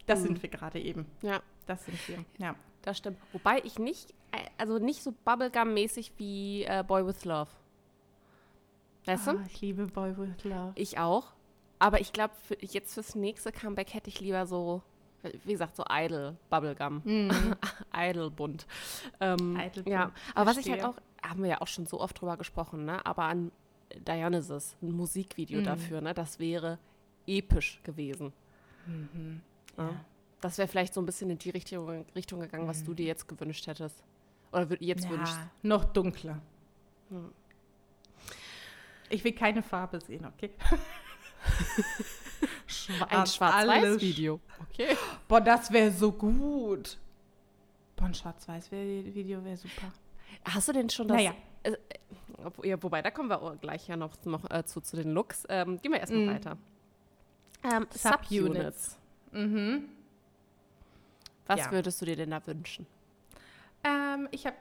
Das 0.06 0.20
Mhm. 0.20 0.24
sind 0.24 0.44
wir 0.44 0.50
gerade 0.50 0.80
eben. 0.80 1.06
Ja, 1.22 1.42
Das 1.66 1.86
sind 1.86 2.08
wir. 2.10 2.26
Ja. 2.38 2.56
das 2.82 2.98
stimmt. 2.98 3.18
Wobei 3.32 3.60
ich 3.64 3.80
nicht, 3.80 4.12
äh, 4.32 4.38
also 4.58 4.78
nicht 4.80 5.02
so 5.02 5.14
Bubblegum-mäßig 5.26 6.12
wie 6.18 6.64
äh, 6.64 6.84
Boy 6.86 7.06
with 7.08 7.24
Love. 7.26 7.50
Weißt 9.06 9.28
Ah, 9.28 9.34
du? 9.34 9.44
ich 9.48 9.62
liebe 9.62 9.88
Boy 9.88 10.18
with 10.18 10.44
Love. 10.44 10.72
Ich 10.76 10.98
auch. 10.98 11.34
Aber 11.80 12.00
ich 12.02 12.14
glaube, 12.14 12.34
für, 12.44 12.58
jetzt 12.62 12.94
fürs 12.94 13.16
nächste 13.16 13.52
Comeback 13.52 13.94
hätte 13.94 14.10
ich 14.10 14.20
lieber 14.22 14.46
so, 14.46 14.82
wie 15.46 15.52
gesagt, 15.54 15.76
so 15.76 15.84
Idol 15.90 16.38
Bubblegum. 16.50 17.02
Idol 17.96 18.30
bunt. 18.32 18.66
Ähm, 19.20 19.58
Idle 19.60 19.84
ja, 19.90 20.06
bunt, 20.06 20.18
aber 20.36 20.50
was 20.52 20.58
ich 20.58 20.70
halt 20.70 20.84
auch, 20.84 20.96
haben 21.26 21.44
wir 21.44 21.50
ja 21.50 21.62
auch 21.62 21.68
schon 21.68 21.86
so 21.86 22.00
oft 22.02 22.20
drüber 22.20 22.38
gesprochen, 22.38 22.86
ne? 22.86 23.06
Aber 23.06 23.24
an 23.24 23.52
Dionysus, 24.08 24.76
ein 24.82 24.92
Musikvideo 24.92 25.60
Mhm. 25.60 25.64
dafür, 25.66 26.02
ne? 26.02 26.14
Das 26.14 26.40
wäre 26.40 26.80
episch 27.28 27.80
gewesen. 27.84 28.34
Ja. 29.78 29.90
Ja. 29.90 30.06
Das 30.42 30.58
wäre 30.58 30.68
vielleicht 30.68 30.94
so 30.94 31.02
ein 31.02 31.06
bisschen 31.06 31.30
in 31.30 31.38
die 31.38 31.52
Richtung, 31.52 32.06
Richtung 32.16 32.40
gegangen, 32.42 32.68
was 32.68 32.82
Mhm. 32.82 32.86
du 32.86 32.94
dir 32.96 33.06
jetzt 33.06 33.28
gewünscht 33.28 33.66
hättest. 33.68 34.04
Oder 34.52 34.68
jetzt 34.82 35.06
Ja, 35.06 35.10
wünschst 35.12 35.40
noch 35.62 35.86
dunkler. 35.86 36.42
Hm. 37.10 37.32
Ich 39.10 39.24
will 39.24 39.34
keine 39.34 39.62
Farbe 39.64 40.00
sehen, 40.02 40.26
okay? 40.26 40.52
Schwarz, 42.68 43.12
Ein 43.12 43.28
Schwarz-Weiß-Video. 43.28 44.40
Okay. 44.70 44.98
Boah, 45.28 45.42
das 45.42 45.72
wäre 45.72 45.92
so 45.92 46.12
gut. 46.12 46.98
Boah, 47.96 48.06
ein 48.06 48.14
Schwarz-Weiß-Video 48.14 49.44
wäre 49.44 49.58
super. 49.58 49.92
Hast 50.46 50.68
du 50.68 50.74
denn 50.74 50.90
schon 50.90 51.08
das? 51.08 51.18
Naja. 51.18 51.34
Äh, 51.64 51.72
äh, 51.72 52.70
ja, 52.70 52.82
wobei, 52.82 53.02
da 53.02 53.12
kommen 53.12 53.30
wir 53.30 53.42
auch 53.42 53.60
gleich 53.62 53.88
ja 53.88 53.96
noch, 53.96 54.14
noch 54.26 54.50
äh, 54.50 54.66
zu, 54.66 54.82
zu 54.82 54.98
den 54.98 55.12
Looks. 55.12 55.44
Ähm, 55.50 55.80
gehen 55.82 55.92
wir 55.92 56.00
erstmal 56.00 56.26
Mm. 56.26 56.30
weiter. 56.30 56.58
Ähm, 57.64 57.88
Subunits. 57.92 58.30
Subunits. 58.30 59.00
Mhm. 59.34 59.90
Was 61.46 61.60
Ja. 61.60 61.72
würdest 61.72 62.02
du 62.02 62.06
dir 62.06 62.16
denn 62.16 62.32
da 62.32 62.46
wünschen? 62.48 62.86
Ähm, 63.84 64.28
ich 64.32 64.46
habe 64.46 64.56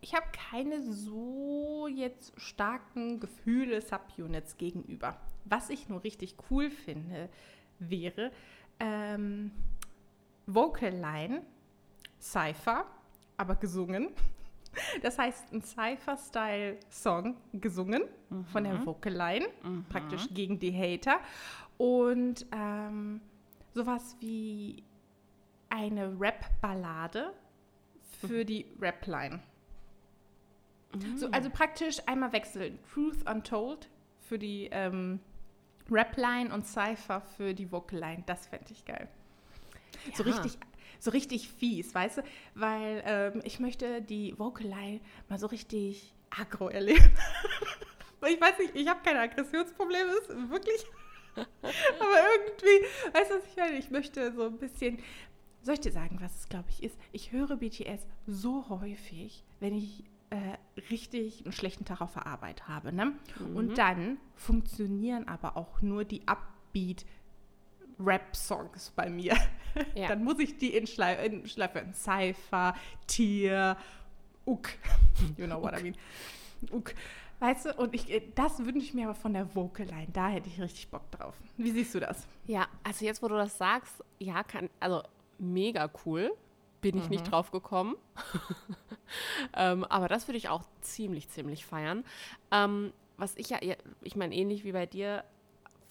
ich 0.00 0.14
hab 0.14 0.32
keine 0.34 0.82
so 0.82 1.88
jetzt 1.88 2.38
starken 2.38 3.20
Gefühle 3.20 3.80
Subunits 3.80 4.58
gegenüber. 4.58 5.16
Was 5.46 5.70
ich 5.70 5.88
nur 5.88 6.04
richtig 6.04 6.36
cool 6.50 6.70
finde, 6.70 7.30
wäre 7.78 8.30
ähm, 8.80 9.50
Vocal 10.46 10.92
Line, 10.92 11.42
Cypher, 12.20 12.84
aber 13.36 13.54
gesungen. 13.56 14.08
Das 15.02 15.18
heißt, 15.20 15.52
ein 15.52 15.62
Cypher-Style-Song 15.62 17.36
gesungen 17.52 18.02
von 18.50 18.64
der 18.64 18.84
Vocal 18.84 19.12
Line, 19.12 19.46
praktisch 19.88 20.26
gegen 20.34 20.58
die 20.58 20.72
Hater. 20.76 21.20
Und 21.78 22.46
ähm, 22.52 23.20
sowas 23.72 24.16
wie 24.20 24.84
eine 25.68 26.18
Rap-Ballade 26.18 27.32
für 28.20 28.44
die 28.44 28.66
Rap-Line. 28.80 29.40
So, 31.16 31.28
also 31.30 31.50
praktisch 31.50 31.98
einmal 32.06 32.32
wechseln. 32.32 32.78
Truth 32.92 33.28
Untold 33.28 33.90
für 34.20 34.38
die 34.38 34.68
ähm, 34.70 35.18
Rap-Line 35.90 36.54
und 36.54 36.66
Cypher 36.66 37.20
für 37.20 37.52
die 37.52 37.70
Vocal-Line. 37.70 38.22
Das 38.26 38.46
fände 38.46 38.66
ich 38.70 38.84
geil. 38.84 39.08
So 40.14 40.22
Ja. 40.22 40.30
richtig, 40.32 40.58
so 41.00 41.10
richtig 41.10 41.48
fies, 41.50 41.94
weißt 41.94 42.18
du? 42.18 42.22
Weil 42.54 43.02
ähm, 43.06 43.42
ich 43.44 43.58
möchte 43.58 44.02
die 44.02 44.38
Vocal-Line 44.38 45.00
mal 45.28 45.38
so 45.38 45.46
richtig 45.48 46.14
aggro 46.30 46.68
erleben. 46.68 47.10
ich 48.28 48.40
weiß 48.40 48.58
nicht, 48.58 48.74
ich 48.76 48.88
habe 48.88 49.00
keine 49.04 49.20
Aggressionsprobleme, 49.20 50.12
ist 50.12 50.28
wirklich. 50.50 50.84
Aber 51.36 52.16
irgendwie, 52.36 52.86
weißt 53.12 53.30
du, 53.30 53.34
was 53.36 53.46
ich 53.46 53.56
meine? 53.56 53.78
Ich 53.78 53.90
möchte 53.90 54.32
so 54.32 54.44
ein 54.46 54.58
bisschen. 54.58 54.98
Soll 55.62 55.74
ich 55.74 55.80
dir 55.80 55.92
sagen, 55.92 56.18
was 56.20 56.40
es, 56.40 56.48
glaube 56.48 56.68
ich, 56.68 56.82
ist? 56.82 56.98
Ich 57.12 57.32
höre 57.32 57.56
BTS 57.56 58.06
so 58.26 58.68
häufig, 58.68 59.44
wenn 59.60 59.74
ich 59.74 60.04
äh, 60.28 60.58
richtig 60.90 61.42
einen 61.44 61.52
schlechten 61.52 61.84
Tag 61.84 62.00
auf 62.00 62.12
der 62.12 62.26
Arbeit 62.26 62.68
habe. 62.68 62.92
Ne? 62.92 63.12
Und 63.54 63.78
dann 63.78 64.18
funktionieren 64.34 65.26
aber 65.26 65.56
auch 65.56 65.80
nur 65.80 66.04
die 66.04 66.26
Upbeat 66.26 67.06
Rap-Songs 67.98 68.92
bei 68.94 69.08
mir. 69.08 69.36
Ja. 69.96 70.06
Dann 70.06 70.22
muss 70.22 70.38
ich 70.38 70.56
die 70.56 70.76
in, 70.76 70.86
Schlei 70.86 71.14
in 71.26 71.48
Schleife. 71.48 71.84
Cypher, 71.92 72.76
Tier, 73.08 73.76
Uk. 74.46 74.68
You 75.36 75.46
know 75.46 75.60
what 75.60 75.76
I 75.76 75.82
mean. 75.82 75.96
Uk. 76.70 76.94
Weißt 77.44 77.66
du, 77.66 77.74
und 77.74 77.94
ich, 77.94 78.10
äh, 78.10 78.22
das 78.34 78.58
wünsche 78.60 78.78
ich 78.78 78.94
mir 78.94 79.04
aber 79.04 79.14
von 79.14 79.34
der 79.34 79.54
Vocal 79.54 79.84
Line. 79.84 80.06
Da 80.10 80.28
hätte 80.28 80.48
ich 80.48 80.58
richtig 80.58 80.88
Bock 80.88 81.10
drauf. 81.10 81.34
Wie 81.58 81.72
siehst 81.72 81.94
du 81.94 82.00
das? 82.00 82.26
Ja, 82.46 82.68
also 82.82 83.04
jetzt, 83.04 83.22
wo 83.22 83.28
du 83.28 83.34
das 83.34 83.58
sagst, 83.58 84.02
ja, 84.18 84.42
kann, 84.42 84.70
also 84.80 85.02
mega 85.38 85.90
cool. 86.06 86.32
Bin 86.80 86.96
ich 86.96 87.10
nicht 87.10 87.30
drauf 87.30 87.50
gekommen. 87.50 87.96
ähm, 89.56 89.84
aber 89.84 90.08
das 90.08 90.26
würde 90.26 90.38
ich 90.38 90.48
auch 90.48 90.62
ziemlich, 90.80 91.28
ziemlich 91.28 91.66
feiern. 91.66 92.04
Ähm, 92.50 92.94
was 93.18 93.36
ich 93.36 93.50
ja, 93.50 93.58
ich 94.00 94.16
meine, 94.16 94.34
ähnlich 94.34 94.64
wie 94.64 94.72
bei 94.72 94.86
dir, 94.86 95.24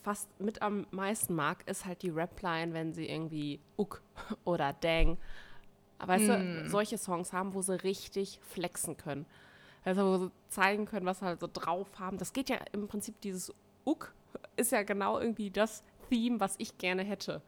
fast 0.01 0.27
mit 0.39 0.63
am 0.63 0.88
meisten 0.89 1.36
mag, 1.36 1.67
ist 1.67 1.86
halt 1.86 2.01
die 2.01 2.10
Rap-Line, 2.10 2.74
wenn 2.74 2.93
sie 2.93 3.07
irgendwie 3.07 3.60
Uck 3.77 4.01
oder 4.43 4.74
Dang, 4.74 5.17
weißt 6.00 6.29
du, 6.29 6.69
solche 6.69 6.98
Songs 6.98 7.31
haben, 7.31 7.53
wo 7.53 7.62
sie 7.62 7.81
richtig 7.83 8.39
flexen 8.41 8.98
können. 8.98 9.27
Also 9.85 10.05
wo 10.05 10.17
sie 10.17 10.31
zeigen 10.49 10.85
können, 10.85 11.05
was 11.05 11.19
sie 11.19 11.25
halt 11.25 11.39
so 11.39 11.49
drauf 11.51 11.87
haben. 11.99 12.17
Das 12.17 12.33
geht 12.33 12.49
ja 12.49 12.57
im 12.71 12.87
Prinzip, 12.87 13.19
dieses 13.21 13.53
Uck 13.85 14.13
ist 14.55 14.71
ja 14.71 14.83
genau 14.83 15.19
irgendwie 15.19 15.49
das 15.49 15.83
Theme, 16.09 16.39
was 16.39 16.55
ich 16.57 16.77
gerne 16.77 17.03
hätte. 17.03 17.41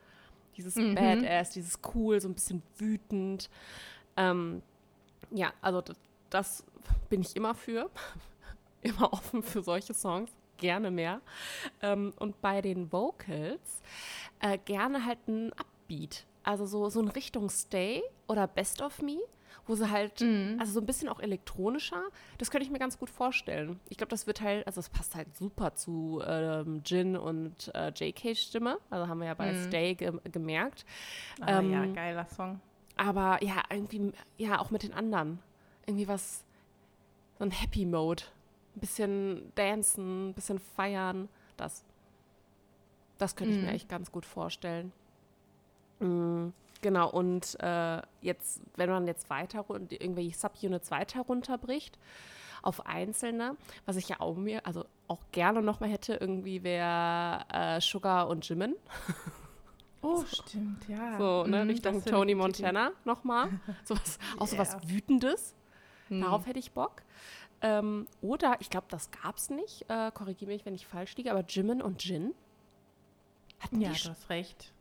Dieses 0.57 0.75
Badass, 0.75 1.49
dieses 1.51 1.79
cool, 1.93 2.19
so 2.21 2.29
ein 2.29 2.33
bisschen 2.33 2.63
wütend. 2.77 3.49
Ähm, 4.15 4.61
ja, 5.31 5.53
also 5.61 5.81
das, 5.81 5.97
das 6.29 6.63
bin 7.09 7.21
ich 7.21 7.35
immer 7.35 7.55
für. 7.55 7.89
immer 8.81 9.11
offen 9.11 9.43
für 9.43 9.61
solche 9.61 9.93
Songs. 9.93 10.31
Gerne 10.57 10.91
mehr. 10.91 11.21
Ähm, 11.81 12.13
und 12.19 12.39
bei 12.41 12.61
den 12.61 12.91
Vocals 12.91 13.81
äh, 14.39 14.57
gerne 14.57 15.05
halt 15.05 15.27
ein 15.27 15.51
Upbeat. 15.53 16.25
Also 16.43 16.65
so, 16.65 16.89
so 16.89 17.01
in 17.01 17.09
Richtung 17.09 17.49
Stay 17.49 18.03
oder 18.27 18.47
Best 18.47 18.81
of 18.81 19.01
Me, 19.01 19.17
wo 19.67 19.75
sie 19.75 19.89
halt, 19.89 20.21
also 20.59 20.71
so 20.73 20.79
ein 20.79 20.85
bisschen 20.85 21.09
auch 21.09 21.19
elektronischer. 21.19 22.03
Das 22.37 22.51
könnte 22.51 22.65
ich 22.65 22.71
mir 22.71 22.79
ganz 22.79 22.97
gut 22.99 23.09
vorstellen. 23.09 23.79
Ich 23.89 23.97
glaube, 23.97 24.09
das 24.11 24.27
wird 24.27 24.41
halt, 24.41 24.65
also 24.67 24.79
es 24.79 24.89
passt 24.89 25.15
halt 25.15 25.35
super 25.35 25.73
zu 25.75 26.21
ähm, 26.25 26.81
Jin 26.85 27.17
und 27.17 27.71
äh, 27.73 27.91
JKs 27.95 28.41
Stimme. 28.41 28.77
Also 28.89 29.07
haben 29.07 29.19
wir 29.19 29.27
ja 29.27 29.33
bei 29.33 29.53
Stay 29.63 29.95
ge 29.95 30.11
gemerkt. 30.31 30.85
Ah, 31.41 31.59
Ähm, 31.59 31.71
ja, 31.71 31.85
geiler 31.87 32.25
Song. 32.27 32.59
Aber 32.97 33.43
ja, 33.43 33.61
irgendwie, 33.69 34.11
ja, 34.37 34.59
auch 34.59 34.71
mit 34.71 34.83
den 34.83 34.93
anderen. 34.93 35.39
Irgendwie 35.85 36.07
was, 36.07 36.43
so 37.37 37.43
ein 37.43 37.51
Happy 37.51 37.85
Mode. 37.85 38.23
Ein 38.75 38.79
bisschen 38.79 39.51
dancen, 39.55 40.29
ein 40.29 40.33
bisschen 40.33 40.59
feiern. 40.59 41.29
Das. 41.57 41.83
Das 43.17 43.35
könnte 43.35 43.55
ich 43.55 43.61
mir 43.61 43.71
echt 43.71 43.87
ganz 43.87 44.11
gut 44.11 44.25
vorstellen. 44.25 44.91
Mm, 45.99 46.49
genau, 46.81 47.09
und 47.09 47.57
äh, 47.61 48.01
jetzt, 48.21 48.61
wenn 48.75 48.89
man 48.89 49.07
jetzt 49.07 49.29
weiter 49.29 49.61
run- 49.61 49.87
irgendwelche 49.89 50.37
Subunits 50.37 50.91
weiter 50.91 51.21
runterbricht 51.21 51.97
auf 52.61 52.85
einzelne, 52.85 53.55
was 53.85 53.95
ich 53.95 54.09
ja 54.09 54.19
auch 54.19 54.35
mir, 54.35 54.65
also 54.65 54.85
auch 55.07 55.21
gerne 55.31 55.61
nochmal 55.61 55.89
hätte, 55.89 56.15
irgendwie 56.15 56.63
wäre 56.63 57.45
äh, 57.51 57.81
Sugar 57.81 58.27
und 58.27 58.47
Jimin. 58.47 58.75
Oh, 60.07 60.23
stimmt, 60.23 60.87
ja. 60.87 61.17
So, 61.17 61.47
ne, 61.47 61.63
Mhm, 61.63 61.69
Richtung 61.71 62.05
Tony 62.05 62.35
Montana 62.35 62.91
nochmal. 63.05 63.49
Sowas, 63.85 64.19
Auch 64.37 64.45
so 64.45 64.55
was 64.59 64.73
Yeah. 64.73 64.81
Wütendes. 64.89 65.55
Mhm. 66.09 66.21
Darauf 66.21 66.45
hätte 66.45 66.59
ich 66.59 66.73
Bock. 66.73 67.01
Ähm, 67.61 68.05
oder, 68.21 68.57
ich 68.59 68.69
glaube, 68.69 68.85
das 68.91 69.09
gab 69.09 69.37
es 69.37 69.49
nicht. 69.49 69.83
Äh, 69.89 70.11
Korrigiere 70.11 70.51
mich, 70.51 70.63
wenn 70.63 70.75
ich 70.75 70.85
falsch 70.85 71.15
liege, 71.15 71.31
aber 71.31 71.43
Jimin 71.47 71.81
und 71.81 72.03
Jin. 72.05 72.35
Hatten 73.59 73.81
Ja, 73.81 73.89
die 73.93 73.99
du 74.03 74.09
hast 74.09 74.29
recht. 74.29 74.71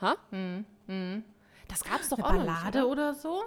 Ha? 0.00 0.16
Mhm. 0.32 0.64
Mhm. 0.88 1.24
Das 1.74 1.82
gab 1.82 2.00
es 2.00 2.08
doch 2.08 2.18
Eine 2.18 2.26
auch 2.26 2.32
Ballade 2.32 2.78
nicht, 2.78 2.86
oder 2.86 3.14
so? 3.14 3.38
oder? 3.38 3.46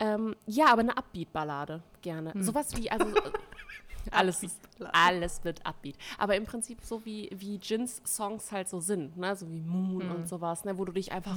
Ähm, 0.00 0.36
ja, 0.46 0.66
aber 0.72 0.80
eine 0.80 0.96
Upbeat-Ballade, 0.96 1.82
gerne. 2.02 2.32
Sowas 2.42 2.76
wie, 2.76 2.90
also 2.90 3.06
äh, 3.06 3.30
alles, 4.10 4.42
ist, 4.42 4.58
alles 4.92 5.44
wird 5.44 5.64
Upbeat. 5.64 5.96
Aber 6.18 6.36
im 6.36 6.44
Prinzip 6.44 6.80
so 6.82 7.04
wie, 7.04 7.28
wie 7.32 7.56
Jins 7.56 8.02
Songs 8.04 8.50
halt 8.50 8.68
so 8.68 8.80
sind, 8.80 9.16
ne? 9.16 9.36
so 9.36 9.48
wie 9.50 9.60
Moon 9.60 10.10
und 10.10 10.28
sowas, 10.28 10.64
ne? 10.64 10.78
wo 10.78 10.84
du 10.84 10.92
dich 10.92 11.12
einfach 11.12 11.36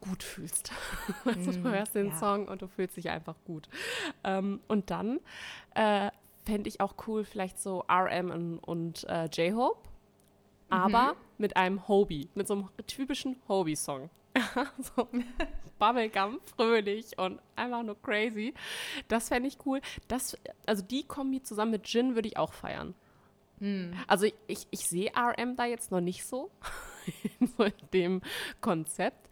gut 0.00 0.22
fühlst. 0.22 0.72
weißt 1.24 1.46
du, 1.46 1.52
du 1.52 1.70
hörst 1.70 1.94
den 1.94 2.08
ja. 2.08 2.18
Song 2.18 2.48
und 2.48 2.60
du 2.60 2.68
fühlst 2.68 2.96
dich 2.96 3.08
einfach 3.08 3.36
gut. 3.46 3.68
Ähm, 4.24 4.60
und 4.68 4.90
dann 4.90 5.20
äh, 5.74 6.10
fände 6.44 6.68
ich 6.68 6.80
auch 6.80 6.94
cool, 7.06 7.24
vielleicht 7.24 7.58
so 7.60 7.84
RM 7.90 8.30
und, 8.30 8.58
und 8.58 9.04
äh, 9.08 9.26
J-Hope, 9.26 9.80
aber 10.68 11.16
mit 11.38 11.56
einem 11.56 11.86
Hobie, 11.88 12.28
mit 12.34 12.48
so 12.48 12.54
einem 12.54 12.68
typischen 12.86 13.36
Hobie-Song. 13.48 14.10
so 14.96 15.08
Bubblegum, 15.78 16.40
fröhlich 16.56 17.18
und 17.18 17.40
einfach 17.56 17.82
nur 17.82 18.00
crazy. 18.00 18.54
Das 19.08 19.28
fände 19.28 19.48
ich 19.48 19.58
cool. 19.66 19.80
Das, 20.08 20.36
also 20.66 20.82
die 20.82 21.04
Kombi 21.04 21.42
zusammen 21.42 21.72
mit 21.72 21.88
Jin 21.88 22.14
würde 22.14 22.28
ich 22.28 22.36
auch 22.36 22.52
feiern. 22.52 22.94
Also 24.08 24.26
ich, 24.26 24.34
ich, 24.48 24.66
ich 24.70 24.80
sehe 24.88 25.12
RM 25.16 25.56
da 25.56 25.64
jetzt 25.66 25.90
noch 25.90 26.00
nicht 26.00 26.24
so, 26.24 26.50
in 27.38 27.72
dem 27.92 28.22
Konzept. 28.60 29.28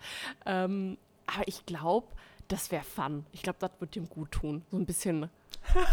Ähm, 0.47 0.99
aber 1.27 1.47
ich 1.49 1.67
glaube, 1.67 2.07
das 2.49 2.71
wäre 2.71 2.85
fun. 2.85 3.27
Ich 3.33 3.43
glaube, 3.43 3.59
das 3.61 3.71
wird 3.79 3.97
ihm 3.97 4.09
gut 4.09 4.33
tun. 4.33 4.65
So 4.71 4.77
ein 4.77 4.87
bisschen 4.87 5.31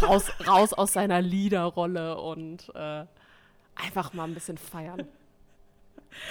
raus, 0.02 0.30
raus 0.46 0.72
aus 0.72 0.92
seiner 0.92 1.20
Leaderrolle 1.20 2.20
und 2.20 2.72
äh, 2.74 3.06
einfach 3.74 4.12
mal 4.12 4.24
ein 4.24 4.34
bisschen 4.34 4.58
feiern. 4.58 5.06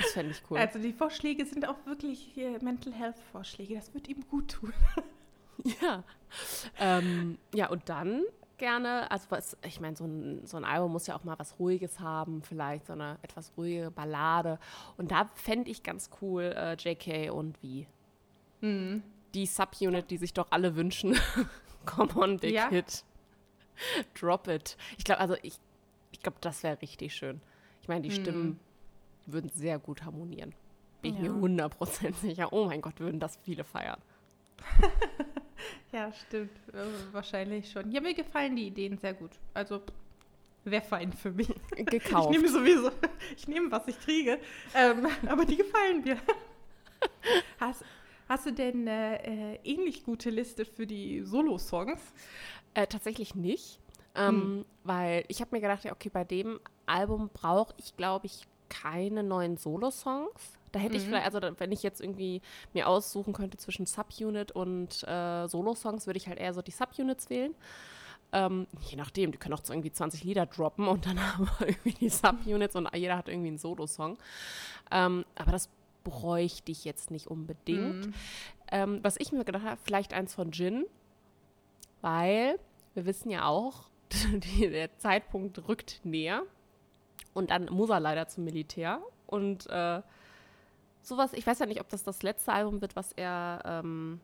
Das 0.01 0.11
fände 0.13 0.31
ich 0.31 0.41
cool. 0.49 0.57
Also 0.57 0.79
die 0.79 0.93
Vorschläge 0.93 1.45
sind 1.45 1.67
auch 1.67 1.85
wirklich 1.85 2.31
hier 2.33 2.61
Mental 2.63 2.93
Health 2.93 3.19
Vorschläge. 3.31 3.75
Das 3.75 3.93
wird 3.93 4.07
ihm 4.07 4.25
gut 4.29 4.51
tun. 4.51 4.73
Ja. 5.81 6.03
Ähm, 6.79 7.39
ja, 7.51 7.67
und 7.69 7.89
dann 7.89 8.21
gerne, 8.57 9.09
also 9.09 9.25
was, 9.29 9.57
ich 9.65 9.79
meine, 9.79 9.95
so 9.95 10.05
ein, 10.05 10.45
so 10.45 10.55
ein 10.55 10.63
Album 10.65 10.91
muss 10.91 11.07
ja 11.07 11.15
auch 11.15 11.23
mal 11.23 11.37
was 11.39 11.57
Ruhiges 11.57 11.99
haben, 11.99 12.43
vielleicht 12.43 12.85
so 12.85 12.93
eine 12.93 13.17
etwas 13.23 13.51
ruhige 13.57 13.89
Ballade. 13.89 14.59
Und 14.97 15.09
da 15.11 15.29
fände 15.33 15.71
ich 15.71 15.81
ganz 15.81 16.11
cool 16.21 16.53
äh, 16.55 16.73
JK 16.75 17.31
und 17.33 17.61
wie. 17.63 17.87
die 18.61 19.45
Subunit, 19.47 20.11
die 20.11 20.17
sich 20.17 20.33
doch 20.33 20.47
alle 20.51 20.75
wünschen. 20.75 21.17
Come 21.87 22.15
on, 22.15 22.37
Big 22.37 22.53
Ja. 22.53 22.69
Hit. 22.69 23.03
Drop 24.19 24.47
it. 24.47 24.77
Ich 24.97 25.03
glaube, 25.03 25.21
also 25.21 25.35
ich, 25.41 25.59
ich 26.11 26.21
glaube, 26.21 26.37
das 26.41 26.63
wäre 26.63 26.81
richtig 26.81 27.15
schön. 27.15 27.41
Ich 27.81 27.87
meine, 27.87 28.01
die 28.01 28.11
Stimmen 28.11 28.59
würden 29.27 29.49
sehr 29.49 29.77
gut 29.79 30.03
harmonieren. 30.03 30.53
Bin 31.01 31.15
ich 31.15 31.21
Ja. 31.21 31.31
mir 31.31 31.39
100% 31.69 32.13
sicher. 32.15 32.51
Oh 32.51 32.65
mein 32.65 32.81
Gott, 32.81 32.99
würden 32.99 33.19
das 33.19 33.37
viele 33.43 33.63
feiern. 33.63 33.99
Ja, 35.91 36.11
stimmt. 36.13 36.51
Äh, 36.73 37.13
wahrscheinlich 37.13 37.71
schon. 37.71 37.89
Ja, 37.91 38.01
mir 38.01 38.13
gefallen 38.13 38.55
die 38.55 38.67
Ideen 38.67 38.97
sehr 38.97 39.13
gut. 39.13 39.31
Also, 39.53 39.81
wäre 40.65 40.83
fein 40.83 41.11
für 41.13 41.31
mich. 41.31 41.49
Ich 41.77 41.85
Gekauft. 41.85 42.29
nehme 42.29 42.47
sowieso, 42.49 42.91
ich 43.35 43.47
nehme, 43.47 43.71
was 43.71 43.87
ich 43.87 43.99
kriege. 43.99 44.37
Ähm, 44.75 45.07
aber 45.27 45.45
die 45.45 45.55
gefallen 45.57 46.03
mir. 46.03 46.17
Hast, 47.59 47.83
hast 48.27 48.45
du 48.45 48.51
denn 48.53 48.87
eine 48.87 49.23
äh, 49.25 49.59
ähnlich 49.63 50.03
gute 50.03 50.29
Liste 50.29 50.65
für 50.65 50.85
die 50.85 51.21
Solo-Songs? 51.23 51.99
Äh, 52.73 52.87
tatsächlich 52.87 53.33
nicht. 53.33 53.79
Ähm, 54.15 54.65
Weil 54.83 55.23
ich 55.29 55.41
habe 55.41 55.55
mir 55.55 55.61
gedacht, 55.61 55.83
ja, 55.85 55.93
okay, 55.93 56.09
bei 56.09 56.23
dem 56.25 56.59
Album 56.85 57.29
brauche 57.33 57.73
ich, 57.77 57.95
glaube 57.95 58.25
ich, 58.25 58.41
keine 58.69 59.23
neuen 59.23 59.57
Solo-Songs. 59.57 60.57
Da 60.71 60.79
hätte 60.79 60.97
ich 60.97 61.03
vielleicht, 61.03 61.25
also 61.25 61.39
wenn 61.57 61.71
ich 61.71 61.81
jetzt 61.81 62.01
irgendwie 62.01 62.41
mir 62.73 62.87
aussuchen 62.87 63.33
könnte 63.33 63.57
zwischen 63.57 63.85
Subunit 63.85 64.51
und 64.51 65.03
äh, 65.03 65.47
Solo-Songs, 65.47 66.07
würde 66.07 66.17
ich 66.17 66.27
halt 66.27 66.39
eher 66.39 66.53
so 66.53 66.61
die 66.61 66.71
Subunits 66.71 67.29
wählen. 67.29 67.55
Ähm, 68.33 68.67
je 68.81 68.97
nachdem, 68.97 69.31
die 69.31 69.37
können 69.37 69.53
auch 69.53 69.63
so 69.63 69.73
irgendwie 69.73 69.91
20 69.91 70.23
Lieder 70.23 70.45
droppen 70.45 70.87
und 70.87 71.05
dann 71.05 71.19
haben 71.33 71.49
wir 71.59 71.67
irgendwie 71.67 71.93
die 71.93 72.09
Subunits 72.09 72.75
und 72.75 72.93
jeder 72.93 73.17
hat 73.17 73.29
irgendwie 73.29 73.49
einen 73.49 73.57
Solo-Song. 73.57 74.17
Ähm, 74.91 75.25
aber 75.35 75.51
das 75.51 75.69
bräuchte 76.03 76.71
ich 76.71 76.85
jetzt 76.85 77.11
nicht 77.11 77.27
unbedingt. 77.27 78.07
Mhm. 78.07 78.13
Ähm, 78.71 78.99
was 79.01 79.15
ich 79.17 79.31
mir 79.31 79.45
gedacht 79.45 79.63
habe, 79.63 79.79
vielleicht 79.83 80.13
eins 80.13 80.35
von 80.35 80.51
Jin, 80.51 80.85
weil 82.01 82.59
wir 82.93 83.05
wissen 83.05 83.29
ja 83.29 83.45
auch, 83.45 83.89
die, 84.11 84.69
der 84.69 84.97
Zeitpunkt 84.97 85.67
rückt 85.67 86.01
näher 86.03 86.43
und 87.37 87.51
dann 87.51 87.65
muss 87.65 87.91
er 87.91 87.99
leider 87.99 88.27
zum 88.27 88.45
Militär 88.45 88.99
und 89.27 89.69
äh, 89.69 90.01
sowas, 91.03 91.33
ich 91.33 91.45
weiß 91.45 91.59
ja 91.59 91.67
nicht, 91.67 91.79
ob 91.79 91.87
das 91.87 92.03
das 92.03 92.23
letzte 92.23 92.51
Album 92.51 92.81
wird, 92.81 92.95
was 92.95 93.11
er 93.11 93.61
ähm, 93.63 94.19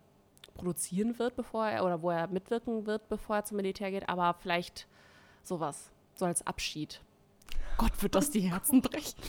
produzieren 0.56 1.20
wird, 1.20 1.36
bevor 1.36 1.68
er, 1.68 1.86
oder 1.86 2.02
wo 2.02 2.10
er 2.10 2.28
mitwirken 2.28 2.88
wird, 2.88 3.08
bevor 3.10 3.36
er 3.36 3.46
zum 3.46 3.58
Militär 3.58 3.92
geht, 3.92 4.10
aber 4.10 4.34
vielleicht 4.34 4.88
sowas, 5.44 5.92
so 6.16 6.26
als 6.26 6.46
Abschied. 6.48 7.02
Gott, 7.78 8.02
wird 8.02 8.16
das 8.16 8.32
die 8.32 8.42
Herzen 8.42 8.82
brechen. 8.82 9.22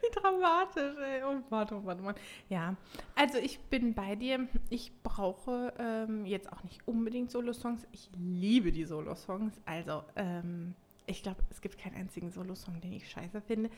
Wie 0.00 0.20
dramatisch, 0.20 0.96
ey. 0.98 1.24
Oh 1.24 1.42
Mann, 1.50 1.68
oh 1.72 1.80
Mann, 1.80 2.00
oh 2.00 2.04
Mann. 2.04 2.14
Ja, 2.48 2.74
also 3.14 3.36
ich 3.36 3.58
bin 3.60 3.94
bei 3.94 4.16
dir. 4.16 4.48
Ich 4.70 4.92
brauche 5.02 5.74
ähm, 5.78 6.24
jetzt 6.24 6.50
auch 6.52 6.62
nicht 6.62 6.86
unbedingt 6.86 7.30
Solo-Songs. 7.30 7.86
Ich 7.92 8.10
liebe 8.16 8.72
die 8.72 8.84
Solo-Songs. 8.84 9.60
Also, 9.64 10.04
ähm, 10.14 10.74
ich 11.06 11.22
glaube, 11.22 11.42
es 11.50 11.60
gibt 11.60 11.78
keinen 11.78 11.94
einzigen 11.96 12.30
Solo-Song, 12.30 12.80
den 12.80 12.92
ich 12.92 13.08
scheiße 13.10 13.40
finde. 13.40 13.70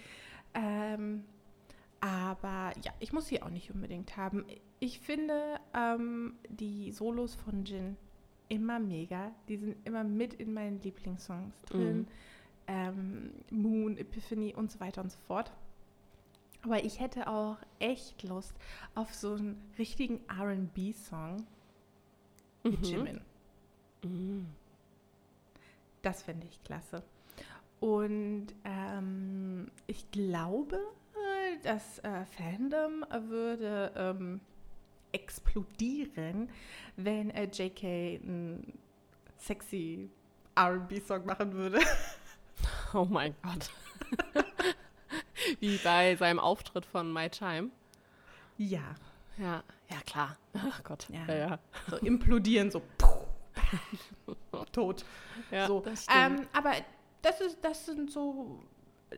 Ähm, 0.54 1.24
aber 2.00 2.72
ja, 2.82 2.92
ich 3.00 3.12
muss 3.12 3.26
sie 3.26 3.42
auch 3.42 3.50
nicht 3.50 3.70
unbedingt 3.72 4.16
haben. 4.16 4.44
Ich 4.80 5.00
finde 5.00 5.58
ähm, 5.74 6.34
die 6.48 6.92
Solos 6.92 7.34
von 7.34 7.64
Jin 7.64 7.96
immer 8.48 8.78
mega. 8.78 9.32
Die 9.48 9.56
sind 9.56 9.76
immer 9.84 10.04
mit 10.04 10.34
in 10.34 10.52
meinen 10.54 10.80
Lieblingssongs 10.80 11.60
drin. 11.62 11.98
Mhm. 11.98 12.06
Ähm, 12.66 13.30
Moon, 13.50 13.96
Epiphany 13.96 14.54
und 14.54 14.70
so 14.70 14.80
weiter 14.80 15.02
und 15.02 15.10
so 15.10 15.18
fort. 15.26 15.52
Aber 16.62 16.84
ich 16.84 17.00
hätte 17.00 17.28
auch 17.28 17.56
echt 17.78 18.22
Lust 18.24 18.54
auf 18.94 19.14
so 19.14 19.34
einen 19.34 19.60
richtigen 19.78 20.20
RB-Song 20.30 21.46
mit 22.64 22.78
Mhm. 22.80 22.84
Jimin. 22.84 23.20
Mhm. 24.04 24.46
Das 26.02 26.22
fände 26.22 26.46
ich 26.46 26.62
klasse. 26.62 27.02
Und 27.80 28.48
ähm, 28.64 29.70
ich 29.86 30.10
glaube, 30.10 30.80
das 31.62 31.98
äh, 32.00 32.24
Fandom 32.26 33.04
würde 33.28 33.92
ähm, 33.96 34.40
explodieren, 35.12 36.50
wenn 36.96 37.30
äh, 37.30 37.44
JK 37.44 37.84
einen 38.22 38.78
sexy 39.36 40.10
RB-Song 40.58 41.24
machen 41.26 41.52
würde. 41.52 41.80
Oh 42.92 43.06
mein 43.08 43.34
Gott. 43.42 43.70
Wie 45.60 45.76
bei 45.76 46.16
seinem 46.16 46.40
Auftritt 46.40 46.86
von 46.86 47.12
My 47.12 47.28
Time. 47.28 47.68
ja, 48.56 48.96
Ja, 49.36 49.62
ja 49.88 50.00
klar. 50.06 50.36
Ach 50.54 50.82
Gott. 50.82 51.06
Ja. 51.10 51.24
Ja, 51.28 51.34
ja. 51.34 51.58
so 51.88 51.96
implodieren, 51.98 52.70
so 52.70 52.82
tot. 54.72 55.04
ja 55.50 55.66
so. 55.68 55.84
Ähm, 56.12 56.46
aber 56.52 56.72
das, 57.22 57.40
ist, 57.40 57.58
das 57.62 57.86
sind 57.86 58.10
so 58.10 58.60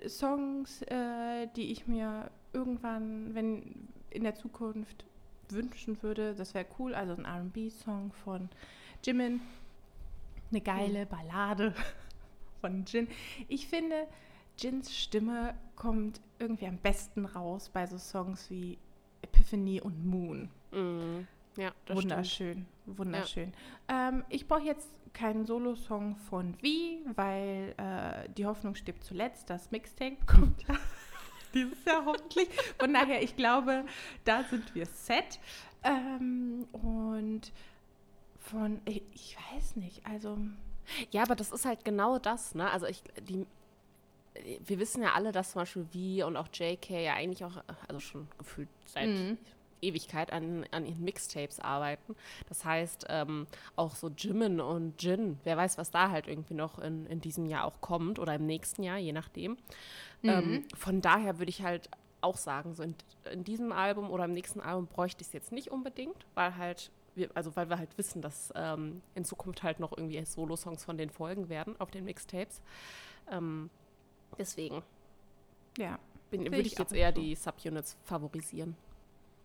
Songs, 0.06 0.82
äh, 0.82 1.46
die 1.56 1.72
ich 1.72 1.86
mir 1.86 2.30
irgendwann, 2.52 3.34
wenn 3.34 3.88
in 4.10 4.24
der 4.24 4.34
Zukunft 4.34 5.04
wünschen 5.48 6.02
würde. 6.02 6.34
Das 6.34 6.54
wäre 6.54 6.66
cool. 6.78 6.94
Also 6.94 7.14
ein 7.14 7.26
RB-Song 7.26 8.12
von 8.24 8.48
Jimin. 9.04 9.40
Eine 10.50 10.60
geile 10.60 11.06
Ballade 11.06 11.74
von 12.60 12.84
Jin. 12.84 13.08
Ich 13.48 13.68
finde, 13.68 14.06
Jins 14.58 14.94
Stimme 14.94 15.54
kommt 15.76 16.20
irgendwie 16.38 16.66
am 16.66 16.76
besten 16.76 17.24
raus 17.24 17.70
bei 17.72 17.86
so 17.86 17.98
Songs 17.98 18.50
wie 18.50 18.78
Epiphany 19.22 19.80
und 19.80 20.04
Moon. 20.04 20.50
Mhm. 20.72 21.26
Ja, 21.56 21.72
das 21.86 21.98
stimmt. 21.98 22.12
Wunderschön, 22.12 22.66
wunderschön. 22.86 23.52
Ähm, 23.88 24.24
ich 24.28 24.46
brauche 24.46 24.62
jetzt 24.62 24.88
keinen 25.12 25.44
Solo-Song 25.46 26.16
von 26.16 26.54
Wie, 26.62 27.00
weil 27.16 27.74
äh, 27.76 28.28
die 28.30 28.46
Hoffnung 28.46 28.74
stirbt 28.74 29.04
zuletzt. 29.04 29.50
Das 29.50 29.70
Mixtape 29.70 30.16
kommt 30.26 30.62
ja 30.68 30.74
dieses 31.54 31.84
Jahr 31.84 32.04
hoffentlich. 32.04 32.48
Von 32.78 32.94
daher, 32.94 33.22
ich 33.22 33.36
glaube, 33.36 33.84
da 34.24 34.44
sind 34.44 34.74
wir 34.74 34.86
set. 34.86 35.40
Ähm, 35.82 36.66
und 36.72 37.52
von, 38.38 38.80
ich, 38.84 39.02
ich 39.12 39.36
weiß 39.52 39.76
nicht, 39.76 40.06
also 40.06 40.38
Ja, 41.10 41.22
aber 41.22 41.34
das 41.34 41.50
ist 41.52 41.64
halt 41.64 41.84
genau 41.84 42.18
das, 42.18 42.54
ne? 42.54 42.70
Also 42.70 42.86
ich, 42.86 43.02
die, 43.28 43.46
wir 44.64 44.78
wissen 44.78 45.02
ja 45.02 45.12
alle, 45.14 45.32
dass 45.32 45.52
zum 45.52 45.62
Beispiel 45.62 45.86
wie 45.92 46.22
und 46.22 46.36
auch 46.36 46.48
JK 46.52 46.90
ja 46.90 47.14
eigentlich 47.14 47.44
auch, 47.44 47.62
also 47.88 48.00
schon 48.00 48.28
gefühlt 48.38 48.68
seit 48.86 49.08
Mhm. 49.08 49.38
Ewigkeit 49.82 50.32
an, 50.32 50.66
an 50.70 50.86
ihren 50.86 51.02
Mixtapes 51.04 51.60
arbeiten. 51.60 52.14
Das 52.48 52.64
heißt, 52.64 53.06
ähm, 53.08 53.46
auch 53.76 53.94
so 53.94 54.08
Jimin 54.08 54.60
und 54.60 55.02
Jin, 55.02 55.38
wer 55.44 55.56
weiß, 55.56 55.78
was 55.78 55.90
da 55.90 56.10
halt 56.10 56.28
irgendwie 56.28 56.54
noch 56.54 56.78
in, 56.78 57.06
in 57.06 57.20
diesem 57.20 57.46
Jahr 57.46 57.64
auch 57.64 57.80
kommt 57.80 58.18
oder 58.18 58.34
im 58.34 58.46
nächsten 58.46 58.82
Jahr, 58.82 58.98
je 58.98 59.12
nachdem. 59.12 59.56
Ähm, 60.22 60.64
von 60.76 61.00
daher 61.00 61.38
würde 61.38 61.50
ich 61.50 61.62
halt 61.62 61.88
auch 62.20 62.36
sagen, 62.36 62.74
so 62.74 62.82
in, 62.82 62.94
in 63.32 63.44
diesem 63.44 63.72
Album 63.72 64.10
oder 64.10 64.26
im 64.26 64.34
nächsten 64.34 64.60
Album 64.60 64.86
bräuchte 64.86 65.22
ich 65.22 65.28
es 65.28 65.32
jetzt 65.32 65.52
nicht 65.52 65.70
unbedingt, 65.70 66.26
weil 66.34 66.56
halt 66.56 66.90
wir, 67.14 67.30
also 67.34 67.56
weil 67.56 67.68
wir 67.70 67.78
halt 67.78 67.96
wissen, 67.96 68.22
dass 68.22 68.52
ähm, 68.54 69.02
in 69.14 69.24
Zukunft 69.24 69.62
halt 69.62 69.80
noch 69.80 69.96
irgendwie 69.96 70.24
Solo-Songs 70.24 70.84
von 70.84 70.98
denen 70.98 71.10
folgen 71.10 71.48
werden 71.48 71.74
auf 71.80 71.90
den 71.90 72.04
Mixtapes. 72.04 72.60
Ähm, 73.30 73.70
deswegen 74.38 74.82
ja, 75.78 75.98
bin- 76.30 76.44
würde 76.44 76.60
ich 76.60 76.78
jetzt 76.78 76.92
eher 76.92 77.12
so. 77.14 77.20
die 77.20 77.34
Subunits 77.34 77.96
favorisieren. 78.04 78.76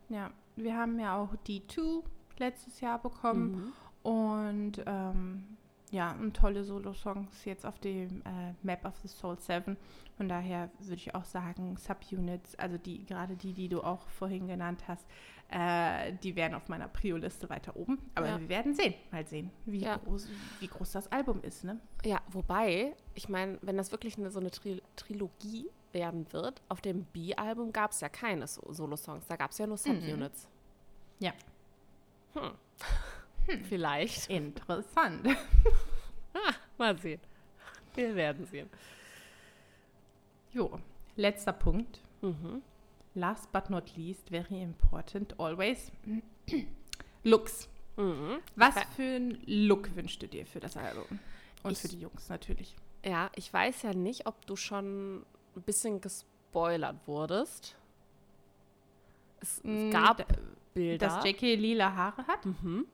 Ja. 0.10 0.30
Wir 0.56 0.78
haben 0.78 1.00
ja 1.00 1.18
auch 1.18 1.34
D2 1.48 2.04
letztes 2.38 2.80
Jahr 2.82 3.00
bekommen. 3.02 3.74
Und 4.04 4.84
ähm, 4.86 5.44
ja, 5.92 6.12
und 6.14 6.36
tolle 6.36 6.64
Solo-Songs 6.64 7.46
jetzt 7.46 7.66
auf 7.66 7.80
dem 7.80 8.22
äh, 8.22 8.54
Map 8.64 8.86
of 8.86 8.96
the 9.02 9.08
Soul 9.08 9.38
7. 9.40 9.78
Von 10.18 10.30
daher 10.30 10.70
würde 10.80 10.96
ich 10.96 11.14
auch 11.16 11.26
sagen, 11.26 11.76
Subunits, 11.78 12.56
also 12.56 12.78
die, 12.78 13.06
gerade 13.06 13.36
die, 13.36 13.54
die 13.54 13.68
du 13.70 13.82
auch 13.82 14.08
vorhin 14.10 14.48
genannt 14.48 14.84
hast, 14.88 15.06
äh, 15.50 16.14
die 16.24 16.36
wären 16.36 16.54
auf 16.54 16.68
meiner 16.70 16.88
Prio-Liste 16.88 17.50
weiter 17.50 17.76
oben. 17.76 18.00
Aber 18.16 18.28
Ja. 18.28 18.40
wir 18.40 18.50
werden 18.50 18.74
sehen, 18.74 18.94
mal 19.12 19.26
sehen, 19.26 19.52
wie, 19.66 19.80
Ja. 19.80 19.98
groß, 19.98 20.30
wie 20.60 20.68
groß 20.68 20.92
das 20.92 21.12
Album 21.12 21.42
ist, 21.42 21.64
ne? 21.64 21.80
Ja, 22.04 22.20
wobei, 22.32 22.96
ich 23.14 23.30
meine, 23.30 23.58
wenn 23.62 23.78
das 23.78 23.92
wirklich 23.92 24.18
eine, 24.18 24.32
so 24.32 24.40
eine 24.40 24.52
Tri 24.52 24.82
Trilogie 24.96 25.70
werden 25.96 26.32
wird, 26.32 26.62
auf 26.70 26.82
dem 26.82 27.06
B-Album 27.06 27.74
gab 27.74 27.90
es 27.92 28.02
ja 28.02 28.10
keine 28.10 28.46
so 28.48 28.62
Solo-Songs, 28.72 29.26
da 29.26 29.36
gab 29.38 29.50
es 29.50 29.58
ja 29.58 29.66
nur 29.66 29.78
Subunits. 29.78 30.48
Ja. 31.18 31.34
Hm. 32.34 32.52
Vielleicht. 33.70 34.30
Interessant. 34.30 35.28
Ah, 36.38 36.54
mal 36.78 36.98
sehen. 37.00 37.22
Wir 37.94 38.14
werden 38.14 38.46
sehen. 38.46 38.70
jo, 40.52 40.78
letzter 41.16 41.54
Punkt. 41.54 42.02
Mhm. 42.22 42.62
Last 43.14 43.50
but 43.54 43.70
not 43.70 43.96
least, 43.96 44.30
very 44.30 44.62
important, 44.62 45.40
always. 45.40 45.94
Looks. 47.24 47.70
Mhm. 47.96 48.40
Was 48.58 48.76
für 48.98 49.04
einen 49.04 49.42
Look 49.46 49.96
wünschst 49.96 50.22
du 50.22 50.28
dir 50.28 50.46
für 50.46 50.60
das 50.60 50.76
Album? 50.76 51.20
Und 51.64 51.72
Ich- 51.72 51.80
für 51.80 51.88
die 51.88 52.00
Jungs 52.02 52.28
natürlich. 52.28 52.76
Ja, 53.06 53.30
ich 53.36 53.52
weiß 53.54 53.84
ja 53.84 53.94
nicht, 53.94 54.28
ob 54.28 54.46
du 54.46 54.58
schon 54.58 55.26
ein 55.56 55.62
bisschen 55.64 56.02
gespoilert 56.02 56.96
wurdest. 57.06 57.76
Es, 59.42 59.58
es 59.60 59.64
Mm, 59.64 59.92
gab 59.92 60.18
da- 60.18 60.26
Bilder. 60.74 61.08
Dass 61.08 61.24
JK 61.24 61.56
lila 61.56 61.94
Haare 61.96 62.28
hat? 62.28 62.46
Mhm. 62.46 62.86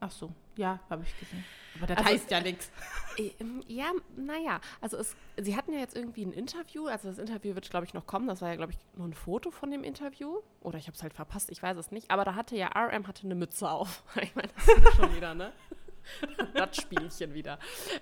Ach 0.00 0.10
so, 0.10 0.30
ja, 0.56 0.80
habe 0.90 1.02
ich 1.02 1.18
gesehen. 1.18 1.44
Aber 1.76 1.86
das 1.88 1.98
Also- 1.98 2.10
heißt 2.10 2.30
ja 2.30 2.40
nichts. 2.40 2.70
Ähm, 3.16 3.62
Ja, 3.68 3.92
naja, 4.16 4.60
also 4.80 4.96
es, 4.96 5.14
sie 5.40 5.56
hatten 5.56 5.72
ja 5.72 5.78
jetzt 5.78 5.94
irgendwie 5.94 6.24
ein 6.26 6.32
Interview, 6.32 6.88
also 6.88 7.06
das 7.06 7.18
Interview 7.18 7.54
wird, 7.54 7.70
glaube 7.70 7.86
ich, 7.86 7.94
noch 7.94 8.08
kommen. 8.08 8.26
Das 8.26 8.42
war 8.42 8.48
ja, 8.48 8.56
glaube 8.56 8.72
ich, 8.72 8.78
noch 8.98 9.04
ein 9.04 9.14
Foto 9.14 9.52
von 9.52 9.70
dem 9.70 9.84
Interview. 9.84 10.40
Oder 10.62 10.78
ich 10.78 10.88
habe 10.88 10.96
es 10.96 11.02
halt 11.04 11.14
verpasst, 11.14 11.48
ich 11.52 11.62
weiß 11.62 11.76
es 11.76 11.92
nicht. 11.92 12.10
Aber 12.10 12.24
da 12.24 12.34
hatte 12.34 12.56
ja 12.56 12.70
RM 12.74 13.06
hatte 13.06 13.22
eine 13.24 13.36
Mütze 13.36 13.70
auf. 13.70 14.02
Ich 14.20 14.34
meine, 14.34 14.48
das 14.56 14.66
ist 14.66 14.96
schon 14.96 15.14
wieder, 15.14 15.32
ne? 15.34 15.52
Das 16.54 16.76
Spielchen 16.76 17.34
wieder. 17.34 17.58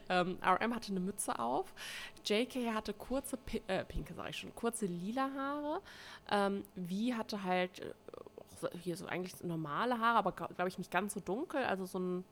Ähm, 0.09 0.39
RM 0.45 0.75
hatte 0.75 0.91
eine 0.91 1.01
Mütze 1.01 1.39
auf. 1.39 1.73
JK 2.25 2.75
hatte 2.75 2.93
kurze, 2.93 3.37
pi 3.37 3.63
äh, 3.67 3.85
pinke 3.85 4.15
sage 4.15 4.31
ich 4.31 4.37
schon, 4.37 4.55
kurze 4.55 4.87
lila 4.87 5.31
Haare. 5.35 5.81
Ähm, 6.31 6.65
Vi 6.75 7.15
hatte 7.15 7.43
halt 7.45 7.81
äh, 7.81 8.79
hier 8.79 8.97
so 8.97 9.07
eigentlich 9.07 9.43
normale 9.43 9.99
Haare, 9.99 10.19
aber 10.19 10.33
glaube 10.33 10.69
ich 10.69 10.79
nicht 10.79 10.91
ganz 10.91 11.15
so 11.15 11.21
dunkel. 11.21 11.65
Also 11.65 11.87
so 11.87 11.99
ein, 11.99 12.25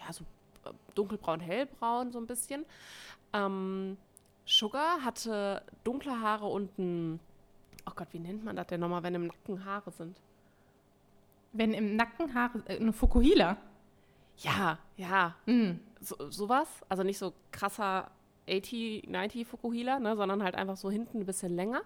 ja, 0.00 0.12
so 0.12 0.24
äh, 0.64 0.72
dunkelbraun, 0.94 1.40
hellbraun 1.40 2.12
so 2.12 2.18
ein 2.18 2.26
bisschen. 2.26 2.64
Ähm, 3.32 3.96
Sugar 4.46 5.02
hatte 5.02 5.62
dunkle 5.84 6.20
Haare 6.20 6.46
und 6.46 6.78
ein, 6.78 7.20
oh 7.86 7.92
Gott, 7.94 8.08
wie 8.12 8.18
nennt 8.18 8.44
man 8.44 8.56
das 8.56 8.66
denn 8.66 8.80
nochmal, 8.80 9.02
wenn 9.02 9.14
im 9.14 9.26
Nacken 9.26 9.64
Haare 9.64 9.90
sind? 9.90 10.20
Wenn 11.52 11.72
im 11.72 11.96
Nacken 11.96 12.34
Haare, 12.34 12.62
äh, 12.66 12.76
eine 12.76 12.92
Fukuhila. 12.92 13.56
Ja, 14.38 14.78
ja, 14.96 15.34
Mm. 15.46 15.78
so, 16.00 16.16
sowas. 16.30 16.68
Also 16.88 17.02
nicht 17.02 17.18
so 17.18 17.32
krasser 17.52 18.10
80, 18.48 19.08
90 19.08 19.46
Fukuhila, 19.46 19.98
ne, 20.00 20.16
sondern 20.16 20.42
halt 20.42 20.54
einfach 20.54 20.76
so 20.76 20.90
hinten 20.90 21.20
ein 21.20 21.26
bisschen 21.26 21.54
länger. 21.54 21.82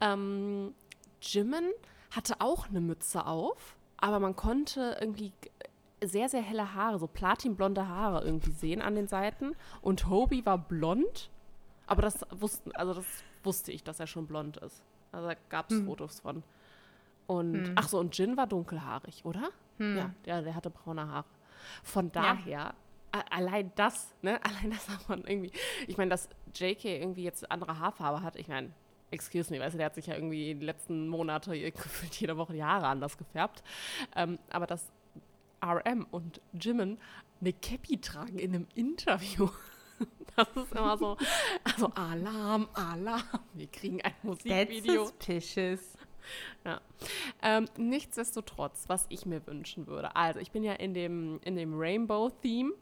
Ähm, 0.00 0.74
Jimin 1.20 1.70
hatte 2.10 2.40
auch 2.40 2.68
eine 2.68 2.80
Mütze 2.80 3.26
auf, 3.26 3.76
aber 3.96 4.18
man 4.18 4.36
konnte 4.36 4.96
irgendwie 5.00 5.32
sehr, 6.04 6.28
sehr 6.28 6.42
helle 6.42 6.74
Haare, 6.74 6.98
so 6.98 7.06
platinblonde 7.06 7.86
Haare 7.88 8.24
irgendwie 8.24 8.50
sehen 8.50 8.82
an 8.82 8.96
den 8.96 9.06
Seiten. 9.06 9.54
Und 9.80 10.08
Hobie 10.08 10.44
war 10.44 10.58
blond, 10.58 11.30
aber 11.86 12.02
das 12.02 12.26
wussten, 12.30 12.72
also 12.72 12.94
das 12.94 13.06
wusste 13.44 13.70
ich, 13.72 13.84
dass 13.84 14.00
er 14.00 14.08
schon 14.08 14.26
blond 14.26 14.56
ist. 14.58 14.82
Also 15.12 15.28
da 15.28 15.34
gab 15.48 15.70
es 15.70 15.76
Hm. 15.78 15.86
Fotos 15.86 16.20
von. 16.20 16.42
Und, 17.28 17.68
Hm. 17.68 17.72
ach 17.76 17.88
so, 17.88 17.98
und 18.00 18.16
Jin 18.18 18.36
war 18.36 18.46
dunkelhaarig, 18.48 19.24
oder? 19.24 19.50
Hm. 19.78 19.96
Ja, 19.96 20.10
der, 20.26 20.42
der 20.42 20.54
hatte 20.56 20.70
braune 20.70 21.06
Haare. 21.08 21.24
Von 21.82 22.06
Ja. 22.14 22.22
daher, 22.22 22.74
a- 23.12 23.24
allein 23.30 23.72
das, 23.76 24.14
ne, 24.22 24.40
allein 24.44 24.70
das 24.70 24.86
davon 24.86 25.24
irgendwie, 25.26 25.52
ich 25.86 25.96
meine, 25.96 26.10
dass 26.10 26.28
JK 26.54 26.84
irgendwie 26.84 27.24
jetzt 27.24 27.50
andere 27.50 27.78
Haarfarbe 27.78 28.22
hat, 28.22 28.36
ich 28.36 28.48
meine, 28.48 28.70
excuse 29.10 29.52
me, 29.52 29.60
weißt 29.60 29.74
du, 29.74 29.78
der 29.78 29.86
hat 29.86 29.94
sich 29.94 30.06
ja 30.06 30.14
irgendwie 30.14 30.54
die 30.54 30.64
letzten 30.64 31.08
Monate 31.08 31.50
gefühlt 31.72 32.14
jede 32.20 32.36
Woche 32.36 32.52
die 32.54 32.64
Haare 32.64 32.86
anders 32.86 33.18
gefärbt. 33.18 33.62
Ähm, 34.16 34.38
aber 34.50 34.66
dass 34.66 34.90
RM 35.64 36.06
und 36.10 36.40
Jimin 36.54 36.98
eine 37.40 37.52
Cappy 37.52 38.00
tragen 38.00 38.38
in 38.38 38.54
einem 38.54 38.66
Interview, 38.74 39.48
das 40.36 40.48
ist 40.56 40.72
immer 40.72 40.96
so, 40.96 41.16
also 41.62 41.86
Alarm, 41.94 42.68
Alarm, 42.72 43.22
wir 43.54 43.66
kriegen 43.68 44.00
ein 44.02 44.12
That's 44.12 44.24
Musikvideo. 44.24 45.10
suspicious. 46.64 46.80
Ähm, 47.42 47.66
nichtsdestotrotz, 47.76 48.84
was 48.88 49.06
ich 49.08 49.26
mir 49.26 49.46
wünschen 49.46 49.86
würde. 49.86 50.14
Also, 50.16 50.40
ich 50.40 50.50
bin 50.50 50.62
ja 50.62 50.74
in 50.74 50.94
dem, 50.94 51.40
in 51.44 51.56
dem 51.56 51.78
Rainbow-Theme. 51.78 52.72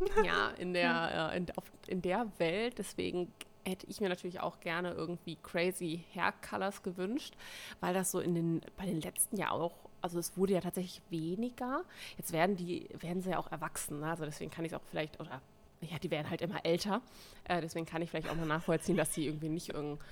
ja, 0.24 0.48
in 0.58 0.72
der, 0.72 1.32
äh, 1.32 1.36
in, 1.36 1.46
auf, 1.56 1.64
in 1.86 2.00
der 2.00 2.26
Welt. 2.38 2.78
Deswegen 2.78 3.32
hätte 3.64 3.86
ich 3.88 4.00
mir 4.00 4.08
natürlich 4.08 4.40
auch 4.40 4.60
gerne 4.60 4.92
irgendwie 4.92 5.36
crazy 5.42 6.04
Hair 6.14 6.32
Colors 6.48 6.82
gewünscht, 6.82 7.34
weil 7.80 7.92
das 7.92 8.10
so 8.10 8.20
in 8.20 8.34
den, 8.34 8.60
bei 8.76 8.86
den 8.86 9.00
letzten 9.00 9.36
ja 9.36 9.50
auch, 9.50 9.74
also 10.00 10.18
es 10.18 10.36
wurde 10.36 10.54
ja 10.54 10.60
tatsächlich 10.60 11.02
weniger. 11.10 11.84
Jetzt 12.16 12.32
werden 12.32 12.56
die, 12.56 12.88
werden 12.98 13.20
sie 13.20 13.30
ja 13.30 13.38
auch 13.38 13.52
erwachsen. 13.52 14.00
Ne? 14.00 14.10
Also 14.10 14.24
deswegen 14.24 14.50
kann 14.50 14.64
ich 14.64 14.72
es 14.72 14.78
auch 14.78 14.84
vielleicht, 14.90 15.20
oder 15.20 15.42
ja, 15.82 15.98
die 15.98 16.10
werden 16.10 16.28
halt 16.30 16.40
immer 16.42 16.64
älter. 16.64 17.02
Äh, 17.44 17.60
deswegen 17.60 17.86
kann 17.86 18.02
ich 18.02 18.10
vielleicht 18.10 18.28
auch 18.28 18.36
mal 18.36 18.46
nachvollziehen, 18.46 18.96
dass 18.96 19.10
die 19.10 19.26
irgendwie 19.26 19.48
nicht 19.48 19.70
irgendein 19.70 20.04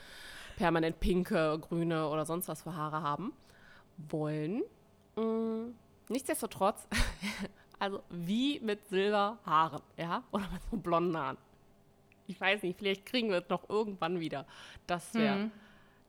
permanent 0.58 0.98
pinke, 0.98 1.58
grüne 1.60 2.08
oder 2.08 2.26
sonst 2.26 2.48
was 2.48 2.62
für 2.62 2.74
Haare 2.74 3.00
haben 3.02 3.32
wollen. 4.10 4.62
Mm, 5.16 5.74
nichtsdestotrotz, 6.08 6.86
also 7.78 8.02
wie 8.10 8.58
mit 8.60 8.86
Silberhaaren, 8.88 9.80
ja, 9.96 10.24
oder 10.32 10.48
mit 10.52 10.62
so 10.70 10.76
blonden 10.76 11.16
Haaren. 11.16 11.38
Ich 12.26 12.40
weiß 12.40 12.62
nicht, 12.64 12.76
vielleicht 12.78 13.06
kriegen 13.06 13.30
wir 13.30 13.38
es 13.38 13.48
noch 13.48 13.68
irgendwann 13.70 14.18
wieder. 14.20 14.44
Das 14.86 15.14
wäre, 15.14 15.36
Mhm. 15.36 15.52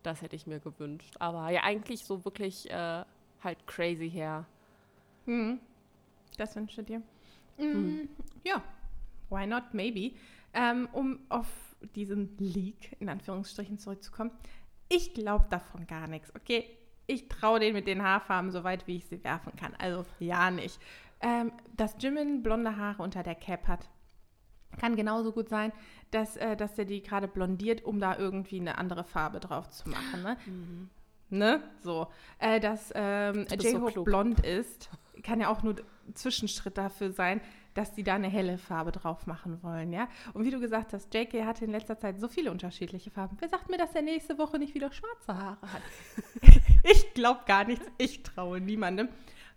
das 0.04 0.22
hätte 0.22 0.36
ich 0.36 0.48
mir 0.48 0.60
gewünscht. 0.60 1.16
Aber 1.20 1.50
ja, 1.50 1.64
eigentlich 1.64 2.04
so 2.04 2.26
wirklich 2.26 2.70
äh, 2.72 3.04
halt 3.44 3.68
crazy 3.68 4.10
hair. 4.10 4.46
Mhm. 5.26 5.60
Das 6.38 6.56
wünsche 6.56 6.84
dir. 6.84 7.02
Mhm. 7.58 8.10
Ja, 8.44 8.62
why 9.30 9.46
not, 9.48 9.74
maybe. 9.74 10.16
Ähm, 10.54 10.90
um 10.92 11.20
auf 11.30 11.48
diesen 11.96 12.38
Leak 12.38 12.96
in 13.00 13.10
Anführungsstrichen 13.10 13.78
zurückzukommen. 13.78 14.32
Ich 14.89 15.13
glaube 15.13 15.46
davon 15.50 15.88
gar 15.88 16.08
nichts, 16.08 16.34
okay? 16.36 16.65
Ich 17.08 17.28
traue 17.28 17.60
den 17.60 17.74
mit 17.74 17.88
den 17.88 18.04
Haarfarben 18.04 18.52
so 18.52 18.63
weit, 18.63 18.88
wie 18.88 18.98
ich 18.98 19.06
sie 19.06 19.24
werfen 19.24 19.56
kann. 19.56 19.74
Also 19.78 20.06
ja 20.20 20.52
nicht. 20.52 20.80
Ähm, 21.22 21.52
dass 21.76 21.96
Jimin 22.00 22.44
blonde 22.44 22.78
Haare 22.78 23.04
unter 23.04 23.24
der 23.24 23.36
Cap 23.36 23.68
hat, 23.68 23.89
kann 24.80 24.96
genauso 24.96 25.32
gut 25.32 25.50
sein, 25.50 25.72
dass, 26.12 26.38
äh, 26.38 26.56
dass 26.56 26.78
er 26.78 26.86
die 26.86 27.02
gerade 27.02 27.28
blondiert, 27.28 27.84
um 27.84 28.00
da 28.00 28.18
irgendwie 28.18 28.60
eine 28.60 28.78
andere 28.78 29.04
Farbe 29.04 29.39
drauf 29.39 29.70
zu 29.70 29.89
machen. 29.89 30.24
Ne? 30.24 30.38
Ne? 31.30 31.63
So. 31.82 32.08
Äh, 32.39 32.60
dass 32.60 32.92
ähm, 32.96 33.46
so 33.48 33.56
J-Hope 33.56 33.92
klug. 33.94 34.06
blond 34.06 34.39
ist, 34.46 34.89
kann 35.24 35.39
ja 35.42 35.50
auch 35.50 35.63
nur 35.63 35.76
Zwischenschritt 36.13 36.78
dafür 36.78 37.12
sein, 37.12 37.42
dass 37.73 37.93
die 37.93 38.03
da 38.03 38.15
eine 38.15 38.29
helle 38.29 38.58
Farbe 38.58 38.91
drauf 38.91 39.27
machen 39.27 39.62
wollen, 39.63 39.93
ja. 39.93 40.08
Und 40.34 40.45
wie 40.45 40.51
du 40.51 40.60
gesagt 40.60 40.93
hast, 40.93 41.13
JK 41.13 41.45
hatte 41.45 41.65
in 41.65 41.71
letzter 41.71 41.97
Zeit 41.97 42.19
so 42.19 42.27
viele 42.27 42.51
unterschiedliche 42.51 43.12
Farben. 43.12 43.38
Wer 43.39 43.49
sagt 43.49 43.69
mir, 43.69 43.77
dass 43.77 43.95
er 43.95 44.01
nächste 44.01 44.38
Woche 44.38 44.60
nicht 44.60 44.73
wieder 44.75 44.91
schwarze 44.91 45.36
Haare 45.36 45.71
hat? 45.73 45.82
ich 46.84 47.13
glaube 47.13 47.41
gar 47.45 47.65
nichts. 47.65 47.86
Ich 47.97 48.23
traue 48.23 48.60
niemandem. 48.60 49.10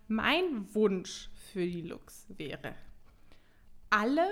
Mein 0.08 0.74
Wunsch 0.74 1.30
für 1.52 1.64
die 1.64 1.82
Looks 1.82 2.26
wäre, 2.28 2.74
alle 3.90 4.26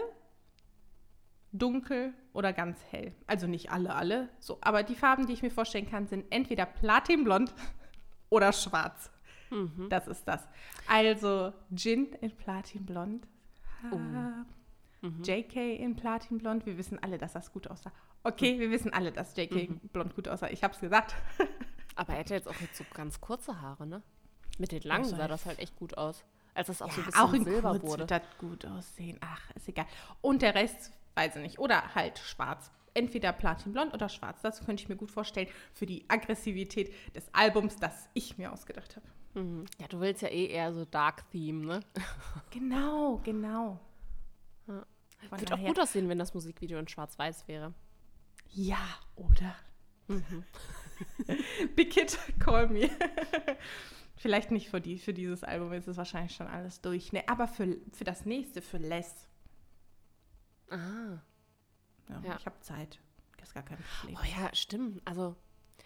dunkel 1.52 2.14
oder 2.32 2.52
ganz 2.52 2.78
hell. 2.90 3.12
Also 3.26 3.46
nicht 3.46 3.70
alle, 3.70 3.94
alle. 3.94 4.28
So, 4.38 4.58
aber 4.60 4.82
die 4.82 4.94
Farben, 4.94 5.26
die 5.26 5.32
ich 5.32 5.42
mir 5.42 5.50
vorstellen 5.50 5.88
kann, 5.88 6.06
sind 6.06 6.26
entweder 6.30 6.66
platinblond 6.66 7.54
oder 8.28 8.52
schwarz. 8.52 9.10
Mhm. 9.50 9.88
Das 9.90 10.06
ist 10.06 10.26
das. 10.26 10.46
Also 10.86 11.52
Jin 11.70 12.12
in 12.20 12.30
platinblond. 12.36 13.26
Oh. 13.92 13.96
Mhm. 15.06 15.22
JK 15.22 15.56
in 15.78 15.96
platinblond. 15.96 16.66
Wir 16.66 16.76
wissen 16.76 16.98
alle, 17.02 17.16
dass 17.18 17.32
das 17.32 17.52
gut 17.52 17.68
aussah. 17.68 17.92
Okay, 18.22 18.58
wir 18.58 18.70
wissen 18.70 18.92
alle, 18.92 19.12
dass 19.12 19.34
JK 19.36 19.68
Mhm. 19.70 19.80
blond 19.92 20.14
gut 20.14 20.28
aussah. 20.28 20.48
Ich 20.48 20.62
hab's 20.62 20.80
gesagt. 20.80 21.14
Aber 21.96 22.12
er 22.12 22.18
hätte 22.20 22.34
jetzt 22.34 22.48
auch 22.48 22.60
jetzt 22.60 22.76
so 22.76 22.84
ganz 22.94 23.20
kurze 23.20 23.60
Haare, 23.60 23.86
ne? 23.86 24.02
Mit 24.58 24.72
den 24.72 24.82
langen 24.82 25.04
sah 25.04 25.26
das 25.28 25.46
halt 25.46 25.58
echt 25.58 25.76
gut 25.76 25.96
aus. 25.96 26.24
Als 26.54 26.66
das 26.66 26.82
auch 26.82 26.90
so 26.90 27.00
ein 27.00 27.04
Ja, 27.04 27.06
bisschen 27.06 27.22
auch 27.22 27.32
in 27.32 27.44
silber 27.44 27.70
kurz 27.70 27.82
wurde. 27.84 28.00
wird 28.00 28.10
das 28.10 28.22
gut 28.38 28.66
aussehen. 28.66 29.16
Ach, 29.20 29.50
ist 29.54 29.68
egal. 29.68 29.86
Und 30.20 30.42
der 30.42 30.54
Rest, 30.54 30.92
weiß 31.14 31.36
ich 31.36 31.42
nicht. 31.42 31.58
Oder 31.58 31.94
halt 31.94 32.18
schwarz. 32.18 32.70
Entweder 32.92 33.32
platinblond 33.32 33.94
oder 33.94 34.08
schwarz. 34.08 34.42
Das 34.42 34.64
könnte 34.66 34.82
ich 34.82 34.88
mir 34.88 34.96
gut 34.96 35.10
vorstellen 35.10 35.48
für 35.72 35.86
die 35.86 36.04
Aggressivität 36.08 36.92
des 37.14 37.32
Albums, 37.32 37.76
das 37.76 38.08
ich 38.14 38.36
mir 38.36 38.52
ausgedacht 38.52 38.96
habe. 38.96 39.06
Mhm. 39.34 39.64
Ja, 39.78 39.86
du 39.88 40.00
willst 40.00 40.22
ja 40.22 40.28
eh 40.28 40.46
eher 40.46 40.72
so 40.72 40.84
Dark 40.84 41.30
Theme, 41.30 41.64
ne? 41.64 41.80
Genau, 42.50 43.20
genau. 43.24 43.78
Ja. 44.66 44.84
Würde 45.30 45.54
auch 45.54 45.58
gut 45.58 45.78
aussehen, 45.78 46.08
wenn 46.08 46.18
das 46.18 46.34
Musikvideo 46.34 46.78
in 46.78 46.88
Schwarz-Weiß 46.88 47.46
wäre. 47.46 47.74
Ja, 48.48 48.82
oder? 49.16 49.54
Mhm. 50.08 50.44
Big 51.76 51.92
Hit, 51.94 52.18
call 52.40 52.68
me. 52.68 52.90
Vielleicht 54.16 54.50
nicht 54.50 54.68
für, 54.68 54.80
die, 54.80 54.98
für 54.98 55.14
dieses 55.14 55.44
Album, 55.44 55.72
ist 55.72 55.86
es 55.86 55.96
wahrscheinlich 55.96 56.34
schon 56.34 56.46
alles 56.46 56.80
durch. 56.80 57.12
Ne, 57.12 57.26
aber 57.28 57.46
für, 57.48 57.76
für 57.92 58.04
das 58.04 58.26
nächste, 58.26 58.60
für 58.60 58.78
Les. 58.78 59.28
Ah. 60.68 61.18
Ja, 62.08 62.20
Ja. 62.24 62.36
Ich 62.38 62.46
habe 62.46 62.60
Zeit. 62.60 62.98
Das 63.38 63.48
ist 63.48 63.54
gar 63.54 63.62
kein 63.62 63.78
Problem. 63.78 64.18
Oh 64.20 64.40
ja, 64.40 64.54
stimmt. 64.54 65.00
Also, 65.06 65.36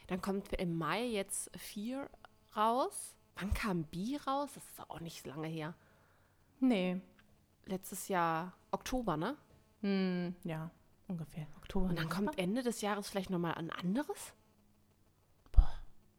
dann 0.08 0.20
kommt 0.20 0.52
im 0.54 0.76
Mai 0.76 1.04
jetzt 1.04 1.50
Fear 1.56 2.10
raus. 2.56 3.14
Wann 3.36 3.52
kam 3.54 3.84
B 3.84 4.16
raus? 4.26 4.50
Das 4.54 4.64
ist 4.64 4.90
auch 4.90 5.00
nicht 5.00 5.22
so 5.22 5.30
lange 5.30 5.48
her. 5.48 5.74
Nee. 6.60 7.00
Letztes 7.66 8.08
Jahr 8.08 8.52
Oktober, 8.70 9.16
ne? 9.16 9.36
Hm, 9.80 10.34
ja, 10.44 10.70
ungefähr. 11.08 11.46
Oktober. 11.56 11.88
Und 11.88 11.98
dann 11.98 12.06
November. 12.06 12.32
kommt 12.32 12.38
Ende 12.38 12.62
des 12.62 12.80
Jahres 12.80 13.08
vielleicht 13.08 13.30
nochmal 13.30 13.54
ein 13.54 13.70
anderes? 13.70 14.34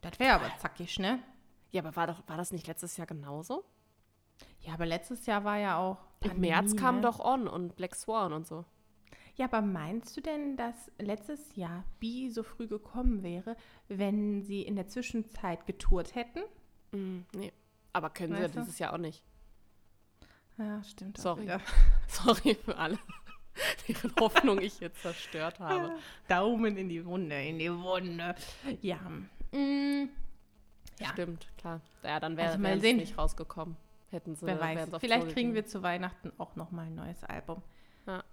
Das 0.02 0.20
wäre 0.20 0.36
aber 0.36 0.52
zackig, 0.60 1.00
ne? 1.00 1.20
Ja, 1.72 1.82
aber 1.82 1.96
war, 1.96 2.06
doch, 2.06 2.22
war 2.28 2.38
das 2.38 2.52
nicht 2.52 2.68
letztes 2.68 2.96
Jahr 2.96 3.08
genauso? 3.08 3.64
Ja, 4.60 4.74
aber 4.74 4.86
letztes 4.86 5.26
Jahr 5.26 5.44
war 5.44 5.58
ja 5.58 5.78
auch. 5.80 5.98
Im 6.22 6.40
März 6.40 6.58
Pandemie, 6.58 6.80
kam 6.80 6.96
ne? 6.98 7.02
doch 7.02 7.20
On 7.20 7.48
und 7.48 7.76
Black 7.76 7.96
Swan 7.96 8.32
und 8.32 8.46
so. 8.46 8.66
Ja, 9.36 9.46
aber 9.46 9.62
meinst 9.62 10.16
du 10.16 10.22
denn, 10.22 10.58
dass 10.58 10.92
letztes 10.98 11.56
Jahr 11.56 11.84
B 12.00 12.30
so 12.30 12.44
früh 12.44 12.68
gekommen 12.68 13.24
wäre, 13.24 13.58
wenn 13.88 14.44
sie 14.44 14.62
in 14.62 14.76
der 14.76 14.88
Zwischenzeit 14.88 15.66
getourt 15.66 16.16
hätten? 16.16 16.42
Mm, 16.92 17.20
nee. 17.34 17.52
Aber 17.94 18.10
können 18.10 18.34
Weißt 18.34 18.54
sie 18.54 18.58
ja 18.58 18.62
dieses 18.64 18.80
Jahr 18.80 18.94
auch 18.94 18.98
nicht. 18.98 19.24
Ja, 20.58 20.84
stimmt. 20.84 21.18
Sorry. 21.18 21.48
Sorry 22.08 22.56
für 22.56 22.78
alle, 22.78 22.98
deren 23.88 24.14
Hoffnung 24.20 24.62
ich 24.62 24.80
jetzt 24.80 25.02
zerstört 25.02 25.60
habe. 25.60 25.96
Daumen 26.28 26.78
in 26.78 26.90
die 26.90 27.06
Wunde, 27.06 27.42
in 27.42 27.60
die 27.60 27.72
Wunde. 27.72 28.36
Ja. 28.82 29.00
Mm, 29.52 30.10
ja. 31.00 31.08
Stimmt, 31.10 31.48
klar. 31.58 31.82
Ja, 32.04 32.20
dann 32.20 32.38
wäre 32.38 32.50
Also 32.50 32.62
mal 32.62 32.76
es 32.78 32.82
sehen. 32.82 32.98
nicht 32.98 33.18
rausgekommen. 33.18 33.76
Hätten 34.12 34.36
sie 34.36 34.46
Wer 34.46 34.60
weiß. 34.60 34.90
Vielleicht 35.00 35.30
kriegen 35.30 35.54
wir 35.54 35.66
zu 35.66 35.84
Weihnachten 35.84 36.32
auch 36.38 36.56
noch 36.56 36.72
mal 36.72 36.86
ein 36.86 36.96
neues 36.96 37.24
Album. 37.24 37.62
Ja. 38.08 38.24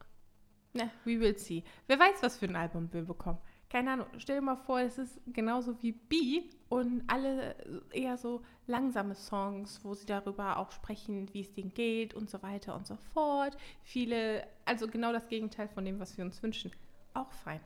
Na, 0.75 0.91
we 1.05 1.19
will 1.19 1.37
see. 1.37 1.65
Wer 1.87 1.99
weiß, 1.99 2.23
was 2.23 2.39
für 2.39 2.47
ein 2.47 2.57
Album 2.57 2.89
wir 2.93 3.03
bekommen. 3.03 3.39
Keine 3.73 3.93
Ahnung. 3.93 4.07
Stell 4.19 4.37
dir 4.37 4.43
mal 4.43 4.57
vor, 4.57 4.81
es 4.81 4.99
ist 4.99 5.19
genauso 5.33 5.83
wie 5.83 5.93
B 5.93 6.43
und 6.69 7.05
alle 7.07 7.57
eher 7.91 8.19
so 8.19 8.43
langsame 8.67 9.15
Songs, 9.15 9.83
wo 9.83 9.95
sie 9.95 10.05
darüber 10.05 10.59
auch 10.59 10.71
sprechen, 10.73 11.33
wie 11.33 11.41
es 11.41 11.55
denen 11.55 11.73
geht 11.73 12.13
und 12.13 12.29
so 12.29 12.43
weiter 12.43 12.75
und 12.77 12.87
so 12.87 12.97
fort. 13.15 13.57
Viele, 13.83 14.47
also 14.67 14.87
genau 14.89 15.11
das 15.13 15.27
Gegenteil 15.27 15.69
von 15.69 15.87
dem, 15.87 15.99
was 16.01 16.19
wir 16.19 16.25
uns 16.27 16.43
wünschen. 16.43 16.71
Auch 17.15 17.33
fein. 17.33 17.61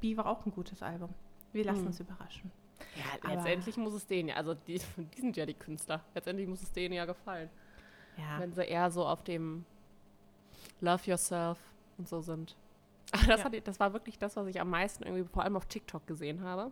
B 0.00 0.16
war 0.16 0.24
auch 0.24 0.46
ein 0.46 0.52
gutes 0.52 0.82
Album. 0.82 1.10
Wir 1.52 1.64
lassen 1.64 1.82
Mhm. 1.82 1.86
uns 1.88 2.00
überraschen. 2.00 2.50
Ja, 2.96 3.04
Aber- 3.22 3.34
letztendlich 3.34 3.76
muss 3.76 3.92
es 3.92 4.06
denen 4.06 4.30
ja, 4.30 4.36
also 4.36 4.54
die, 4.54 4.80
die 5.16 5.20
sind 5.20 5.36
ja 5.36 5.44
die 5.44 5.52
Künstler. 5.54 6.02
Letztendlich 6.14 6.48
muss 6.48 6.62
es 6.62 6.72
denen 6.72 6.94
ja 6.94 7.04
gefallen. 7.04 7.50
Ja. 8.16 8.40
Wenn 8.40 8.54
sie 8.54 8.64
eher 8.64 8.90
so 8.90 9.06
auf 9.06 9.22
dem 9.22 9.66
Love 10.80 11.02
Yourself 11.10 11.58
und 11.98 12.08
so 12.08 12.22
sind. 12.22 12.56
Aber 13.12 13.26
das, 13.26 13.40
Ja. 13.40 13.44
hat, 13.44 13.66
das 13.68 13.78
war 13.80 13.92
wirklich 13.92 14.18
das, 14.18 14.36
was 14.36 14.46
ich 14.48 14.60
am 14.60 14.70
meisten 14.70 15.04
irgendwie 15.04 15.24
vor 15.32 15.42
allem 15.44 15.56
auf 15.56 15.66
TikTok 15.66 16.06
gesehen 16.06 16.42
habe. 16.42 16.70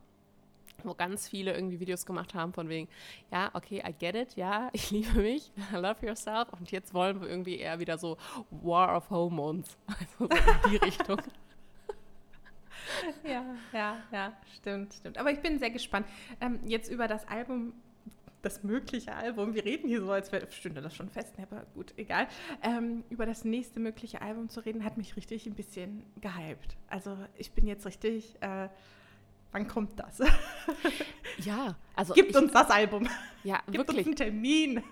Wo 0.83 0.95
ganz 0.95 1.29
viele 1.29 1.53
irgendwie 1.55 1.79
Videos 1.79 2.07
gemacht 2.07 2.33
haben 2.35 2.55
von 2.55 2.71
wegen, 2.71 2.89
ja, 3.31 3.51
okay, 3.53 3.83
I 3.87 3.93
get 3.93 4.15
it, 4.15 4.35
ja, 4.37 4.71
ich 4.73 4.91
liebe 4.91 5.21
mich, 5.21 5.53
I 5.73 5.77
love 5.77 6.05
yourself. 6.07 6.49
Und 6.59 6.71
jetzt 6.73 6.95
wollen 6.95 7.21
wir 7.21 7.29
irgendwie 7.29 7.59
eher 7.59 7.79
wieder 7.81 7.99
so 7.99 8.17
War 8.51 8.97
of 8.97 9.11
Hormones. 9.11 9.77
Also 9.87 10.07
so 10.19 10.25
in 10.65 10.71
die 10.71 10.77
Richtung. 10.79 11.21
Ja, 13.25 13.45
ja, 13.73 13.97
ja, 14.11 14.33
stimmt, 14.57 14.95
stimmt. 14.95 15.19
Aber 15.19 15.31
ich 15.31 15.41
bin 15.41 15.59
sehr 15.59 15.71
gespannt. 15.71 16.07
Ähm, 16.41 16.61
jetzt 16.67 16.91
über 16.91 17.07
das 17.09 17.27
Album, 17.29 17.73
das 18.43 18.63
mögliche 18.63 19.15
Album, 19.15 19.55
wir 19.55 19.65
reden 19.65 19.89
hier 19.89 20.01
so, 20.01 20.11
als 20.11 20.33
wäre, 20.33 20.51
stünde 20.51 20.81
das 20.81 20.95
schon 20.95 21.09
fest, 21.09 21.37
ne, 21.39 21.47
aber 21.51 21.65
gut, 21.75 21.93
egal. 21.97 22.27
Ähm, 22.63 23.05
über 23.11 23.27
das 23.27 23.45
nächste 23.45 23.81
mögliche 23.81 24.23
Album 24.23 24.49
zu 24.49 24.61
reden, 24.61 24.85
hat 24.85 24.97
mich 24.97 25.17
richtig 25.17 25.47
ein 25.47 25.55
bisschen 25.55 26.05
gehypt. 26.21 26.77
Also 26.89 27.17
ich 27.37 27.53
bin 27.53 27.67
jetzt 27.67 27.87
richtig, 27.87 28.41
äh, 28.41 28.69
wann 29.53 29.69
kommt 29.69 29.99
das? 29.99 30.21
Ja, 31.45 31.77
also 31.97 32.13
Gibt 32.13 32.31
ich, 32.31 32.37
uns 32.37 32.53
das 32.53 32.71
Album. 32.71 33.09
ja, 33.45 33.63
Gibt 33.67 33.79
wirklich. 33.79 33.99
uns 33.99 34.07
einen 34.09 34.17
Termin. 34.17 34.83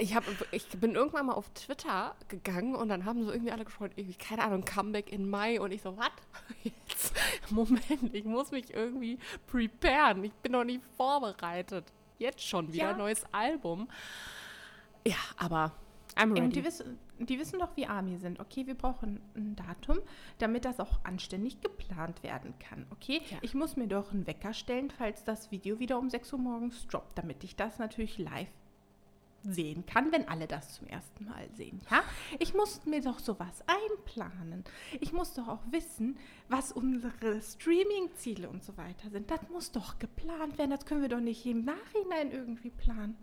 Ich, 0.00 0.14
hab, 0.14 0.24
ich 0.50 0.68
bin 0.68 0.94
irgendwann 0.94 1.26
mal 1.26 1.34
auf 1.34 1.50
Twitter 1.50 2.14
gegangen 2.28 2.74
und 2.74 2.88
dann 2.88 3.04
haben 3.04 3.24
so 3.24 3.30
irgendwie 3.30 3.52
alle 3.52 3.64
geschrieben, 3.64 3.92
irgendwie, 3.96 4.18
keine 4.18 4.42
Ahnung, 4.42 4.64
Comeback 4.64 5.12
in 5.12 5.28
Mai. 5.28 5.60
Und 5.60 5.72
ich 5.72 5.82
so, 5.82 5.96
was? 5.96 6.10
Jetzt? 6.62 7.14
Moment, 7.50 8.14
ich 8.14 8.24
muss 8.24 8.50
mich 8.50 8.72
irgendwie 8.72 9.18
preparen. 9.46 10.24
Ich 10.24 10.32
bin 10.34 10.52
noch 10.52 10.64
nicht 10.64 10.82
vorbereitet. 10.96 11.84
Jetzt 12.22 12.46
schon 12.46 12.72
wieder 12.72 12.90
Ja. 12.90 12.96
neues 12.96 13.24
Album. 13.32 13.88
Ja, 15.04 15.16
aber 15.36 15.72
I'm 16.14 16.32
ready. 16.38 16.50
die 16.50 16.64
wissen, 16.64 16.98
die 17.18 17.36
wissen 17.40 17.58
doch, 17.58 17.76
wie 17.76 17.86
arm 17.86 18.06
wir 18.06 18.18
sind. 18.20 18.38
Okay, 18.38 18.64
wir 18.66 18.76
brauchen 18.76 19.20
ein 19.34 19.56
Datum, 19.56 19.98
damit 20.38 20.64
das 20.64 20.78
auch 20.78 21.00
anständig 21.04 21.60
geplant 21.60 22.22
werden 22.22 22.54
kann. 22.60 22.86
Okay, 22.90 23.22
Ja. 23.30 23.38
ich 23.42 23.54
muss 23.54 23.76
mir 23.76 23.88
doch 23.88 24.12
einen 24.12 24.26
Wecker 24.28 24.54
stellen, 24.54 24.90
falls 24.90 25.24
das 25.24 25.50
Video 25.50 25.80
wieder 25.80 25.98
um 25.98 26.10
6 26.10 26.32
Uhr 26.34 26.38
morgens 26.38 26.86
droppt, 26.86 27.18
damit 27.18 27.42
ich 27.42 27.56
das 27.56 27.80
natürlich 27.80 28.18
live 28.18 28.48
sehen 29.42 29.84
kann, 29.86 30.12
wenn 30.12 30.28
alle 30.28 30.46
das 30.46 30.74
zum 30.74 30.86
ersten 30.86 31.24
Mal 31.24 31.48
sehen. 31.56 31.80
Ja, 31.90 32.02
ich 32.38 32.54
muss 32.54 32.84
mir 32.86 33.00
doch 33.02 33.18
sowas 33.18 33.62
einplanen. 33.66 34.64
Ich 35.00 35.12
muss 35.12 35.34
doch 35.34 35.48
auch 35.48 35.62
wissen, 35.70 36.16
was 36.48 36.72
unsere 36.72 37.40
Streaming-Ziele 37.40 38.48
und 38.48 38.62
so 38.64 38.76
weiter 38.76 39.10
sind. 39.10 39.30
Das 39.30 39.40
muss 39.50 39.72
doch 39.72 39.98
geplant 39.98 40.58
werden. 40.58 40.70
Das 40.70 40.86
können 40.86 41.02
wir 41.02 41.08
doch 41.08 41.20
nicht 41.20 41.44
im 41.46 41.64
Nachhinein 41.64 42.30
irgendwie 42.30 42.70
planen. 42.70 43.16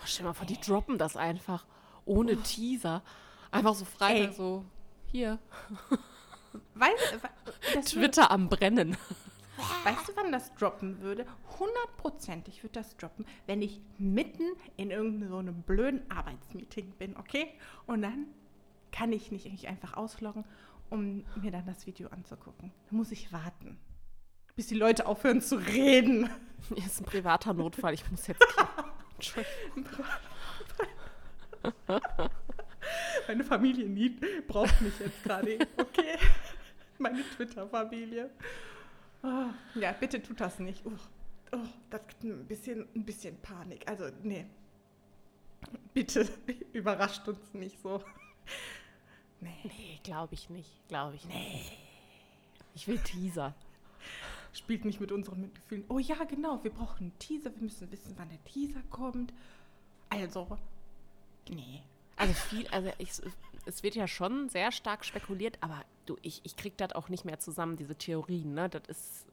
Oh, 0.00 0.04
stell 0.06 0.26
mal 0.26 0.32
vor, 0.34 0.46
die 0.46 0.60
droppen 0.60 0.98
das 0.98 1.16
einfach 1.16 1.66
ohne 2.04 2.36
Teaser. 2.36 3.02
Einfach 3.50 3.74
so 3.74 3.84
Freitag 3.84 4.28
Ey. 4.30 4.34
so, 4.34 4.64
hier, 5.06 5.38
Weißt, 6.74 7.18
das 7.74 7.94
würde- 7.94 8.10
Twitter 8.10 8.30
am 8.30 8.48
Brennen. 8.48 8.96
Weißt 9.84 10.08
du, 10.08 10.12
wann 10.16 10.32
das 10.32 10.54
droppen 10.54 11.00
würde? 11.00 11.26
Hundertprozentig 11.58 12.62
würde 12.62 12.74
das 12.74 12.96
droppen, 12.96 13.24
wenn 13.46 13.62
ich 13.62 13.80
mitten 13.98 14.44
in 14.76 14.90
irgendeinem 14.90 15.28
so 15.28 15.38
einem 15.38 15.62
blöden 15.62 16.10
Arbeitsmeeting 16.10 16.92
bin, 16.98 17.16
okay? 17.16 17.48
Und 17.86 18.02
dann 18.02 18.26
kann 18.90 19.12
ich 19.12 19.30
nicht 19.30 19.50
mich 19.50 19.68
einfach 19.68 19.96
ausloggen, 19.96 20.44
um 20.90 21.24
mir 21.40 21.50
dann 21.50 21.66
das 21.66 21.86
Video 21.86 22.08
anzugucken. 22.08 22.72
Da 22.90 22.96
muss 22.96 23.12
ich 23.12 23.32
warten, 23.32 23.78
bis 24.56 24.68
die 24.68 24.76
Leute 24.76 25.06
aufhören 25.06 25.40
zu 25.40 25.56
reden. 25.56 26.30
Hier 26.68 26.78
ist 26.86 27.00
ein 27.00 27.04
privater 27.04 27.52
Notfall, 27.54 27.94
ich 27.94 28.10
muss 28.10 28.26
jetzt. 28.26 28.42
Meine 33.26 33.44
Familie 33.44 33.88
nie 33.88 34.10
braucht 34.46 34.80
mich 34.80 34.98
jetzt 35.00 35.22
gerade, 35.22 35.58
okay? 35.76 36.18
Meine 36.98 37.22
Twitter-Familie. 37.36 38.30
Oh, 39.24 39.78
ja, 39.80 39.92
bitte 39.92 40.22
tut 40.22 40.38
das 40.38 40.58
nicht. 40.58 40.84
Oh, 40.84 40.92
oh, 41.52 41.66
das 41.88 42.06
gibt 42.08 42.24
ein 42.24 42.46
bisschen, 42.46 42.86
ein 42.94 43.04
bisschen 43.04 43.40
Panik. 43.40 43.88
Also, 43.88 44.10
nee. 44.22 44.44
Bitte 45.94 46.28
überrascht 46.74 47.26
uns 47.26 47.54
nicht 47.54 47.80
so. 47.80 48.02
Nee. 49.40 49.56
Nee, 49.64 50.00
glaube 50.02 50.34
ich 50.34 50.50
nicht. 50.50 50.86
Glaube 50.88 51.16
ich 51.16 51.24
nicht. 51.24 51.72
Ich 52.74 52.86
will 52.86 52.98
Teaser. 52.98 53.54
Spielt 54.52 54.84
nicht 54.84 55.00
mit 55.00 55.10
unseren 55.10 55.40
Mitgefühlen. 55.40 55.84
Oh 55.88 55.98
ja, 55.98 56.22
genau, 56.24 56.62
wir 56.62 56.70
brauchen 56.70 57.04
einen 57.04 57.18
Teaser. 57.18 57.54
Wir 57.54 57.62
müssen 57.62 57.90
wissen, 57.90 58.12
wann 58.16 58.28
der 58.28 58.44
Teaser 58.44 58.82
kommt. 58.90 59.32
Also, 60.10 60.58
nee. 61.48 61.82
Also 62.16 62.34
viel, 62.34 62.68
also 62.68 62.92
ich, 62.98 63.10
es 63.66 63.82
wird 63.82 63.94
ja 63.94 64.06
schon 64.06 64.48
sehr 64.48 64.72
stark 64.72 65.04
spekuliert, 65.04 65.58
aber 65.60 65.82
du, 66.06 66.16
ich, 66.22 66.40
ich 66.44 66.56
krieg 66.56 66.76
das 66.76 66.92
auch 66.92 67.08
nicht 67.08 67.24
mehr 67.24 67.38
zusammen, 67.38 67.76
diese 67.76 67.94
Theorien, 67.96 68.54
ne? 68.54 68.68
Das 68.68 68.82
ist 68.88 69.26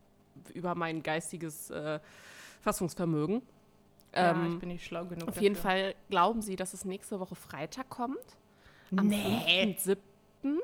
über 0.53 0.75
mein 0.75 1.03
geistiges 1.03 1.69
äh, 1.69 1.99
Fassungsvermögen. 2.61 3.41
Ja, 4.15 4.31
Ähm, 4.31 4.53
ich 4.53 4.59
bin 4.59 4.69
nicht 4.69 4.85
schlau 4.85 5.05
genug. 5.05 5.27
auf 5.29 5.39
jeden 5.41 5.55
dafür. 5.55 5.69
Fall 5.71 5.95
glauben 6.09 6.41
sie, 6.41 6.55
dass 6.55 6.73
es 6.73 6.85
nächste 6.85 7.19
Woche 7.19 7.35
Freitag 7.35 7.89
kommt. 7.89 8.17
Am 8.95 9.07
Nee. 9.07 9.75
5.7. 9.77 10.57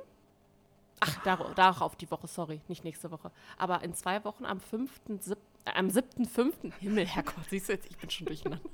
Ach, 0.99 1.23
dar 1.23 1.53
darauf 1.53 1.95
die 1.95 2.09
Woche, 2.09 2.27
sorry, 2.27 2.59
nicht 2.67 2.83
nächste 2.83 3.11
Woche. 3.11 3.31
Aber 3.57 3.83
in 3.83 3.93
zwei 3.93 4.23
Wochen 4.25 4.45
am 4.45 4.57
5.7., 4.57 5.37
äh, 5.65 5.71
am 5.75 5.87
7.5., 5.89 6.73
Himmel, 6.79 7.05
Herrgott, 7.05 7.35
siehst 7.49 7.69
du 7.69 7.73
jetzt, 7.73 7.85
ich 7.89 7.97
bin 7.97 8.09
schon 8.09 8.25
durcheinander. 8.25 8.69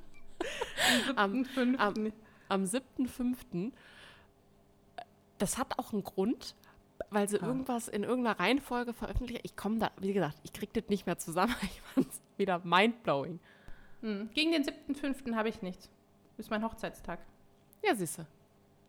am, 1.15 1.15
Am 1.17 1.45
fünften. 1.45 1.79
am- 1.79 2.13
am 2.49 2.63
7.5. 2.63 3.71
Das 5.37 5.57
hat 5.57 5.77
auch 5.79 5.93
einen 5.93 6.03
Grund, 6.03 6.55
weil 7.09 7.27
sie 7.27 7.41
Ah. 7.41 7.45
irgendwas 7.47 7.87
in 7.87 8.03
irgendeiner 8.03 8.39
Reihenfolge 8.39 8.93
veröffentlichen. 8.93 9.41
Ich 9.43 9.55
komme 9.55 9.79
da, 9.79 9.91
wie 9.97 10.13
gesagt, 10.13 10.37
ich 10.43 10.53
krieg 10.53 10.73
das 10.73 10.83
nicht 10.89 11.05
mehr 11.05 11.17
zusammen. 11.17 11.55
Ich 11.63 11.81
fand's 11.93 12.21
wieder 12.37 12.59
mindblowing. 12.63 13.39
Hm. 14.01 14.29
Gegen 14.33 14.51
den 14.51 14.63
7.5. 14.63 15.35
habe 15.35 15.49
ich 15.49 15.61
nichts. 15.61 15.89
Ist 16.37 16.49
mein 16.49 16.63
Hochzeitstag. 16.63 17.19
Ja, 17.83 17.95
siehste. 17.95 18.25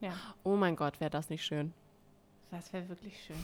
Ja, 0.00 0.12
Oh 0.42 0.56
mein 0.56 0.76
Gott, 0.76 1.00
wäre 1.00 1.10
das 1.10 1.28
nicht 1.30 1.44
schön. 1.44 1.72
das 2.50 2.72
wäre 2.72 2.88
wirklich 2.88 3.20
schön. 3.24 3.36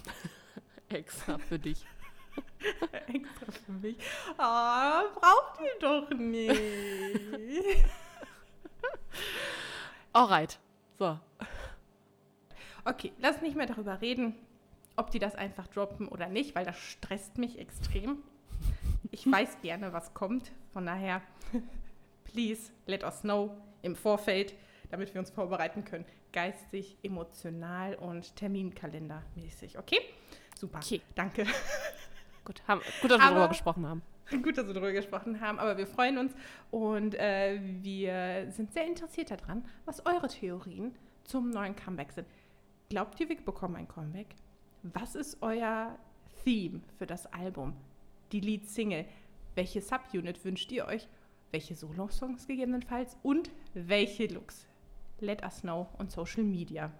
Extra 0.88 1.38
für 1.38 1.58
dich. 1.58 1.84
Extra 3.08 3.52
für 3.52 3.72
mich. 3.72 3.96
Ah, 4.38 5.02
braucht 5.14 5.60
ihr 5.60 5.78
doch 5.80 6.10
nicht. 6.10 6.60
Alright. 10.12 10.58
So. 10.98 11.18
Okay, 12.84 13.12
lass 13.18 13.40
nicht 13.42 13.56
mehr 13.56 13.66
darüber 13.66 14.00
reden, 14.00 14.34
ob 14.96 15.10
die 15.10 15.18
das 15.18 15.34
einfach 15.34 15.66
droppen 15.68 16.08
oder 16.08 16.28
nicht, 16.28 16.54
weil 16.54 16.64
das 16.64 16.78
stresst 16.78 17.38
mich 17.38 17.58
extrem. 17.58 18.18
Ich 19.10 19.30
weiß 19.30 19.60
gerne, 19.62 19.92
was 19.92 20.14
kommt. 20.14 20.52
Von 20.72 20.86
daher, 20.86 21.22
please 22.24 22.70
let 22.86 23.04
us 23.04 23.20
know 23.22 23.56
im 23.82 23.96
Vorfeld, 23.96 24.54
damit 24.90 25.12
wir 25.14 25.20
uns 25.20 25.30
vorbereiten 25.30 25.84
können. 25.84 26.04
Geistig, 26.32 26.96
emotional 27.02 27.94
und 27.96 28.36
Terminkalendermäßig. 28.36 29.78
Okay? 29.78 29.98
Super. 30.56 30.78
Okay. 30.78 31.00
Danke. 31.14 31.46
Gut, 32.44 32.62
haben, 32.66 32.80
gut, 33.02 33.10
dass 33.10 33.18
wir 33.18 33.24
Aber- 33.26 33.34
darüber 33.34 33.48
gesprochen 33.48 33.86
haben. 33.86 34.02
Gut, 34.42 34.56
dass 34.56 34.66
wir 34.66 34.74
darüber 34.74 34.92
gesprochen 34.92 35.40
haben, 35.40 35.58
aber 35.58 35.76
wir 35.76 35.86
freuen 35.86 36.16
uns 36.18 36.32
und 36.70 37.14
äh, 37.16 37.60
wir 37.82 38.50
sind 38.50 38.72
sehr 38.72 38.86
interessiert 38.86 39.30
daran, 39.30 39.64
was 39.84 40.04
eure 40.06 40.28
Theorien 40.28 40.94
zum 41.24 41.50
neuen 41.50 41.74
Comeback 41.76 42.12
sind. 42.12 42.26
Glaubt 42.90 43.18
ihr, 43.20 43.28
wir 43.28 43.36
bekommen 43.36 43.76
ein 43.76 43.88
Comeback? 43.88 44.34
Was 44.82 45.14
ist 45.14 45.38
euer 45.40 45.98
Theme 46.44 46.82
für 46.98 47.06
das 47.06 47.26
Album? 47.32 47.74
Die 48.32 48.40
Lead-Single? 48.40 49.06
Welche 49.54 49.80
Subunit 49.80 50.44
wünscht 50.44 50.70
ihr 50.70 50.86
euch? 50.86 51.08
welche 51.52 51.74
Solo-Songs 51.74 52.46
gegebenenfalls 52.46 53.16
und 53.22 53.50
welche 53.74 54.26
Looks. 54.26 54.66
Let 55.20 55.42
us 55.42 55.60
know 55.60 55.88
on 55.98 56.08
Social 56.08 56.42
Media. 56.42 56.92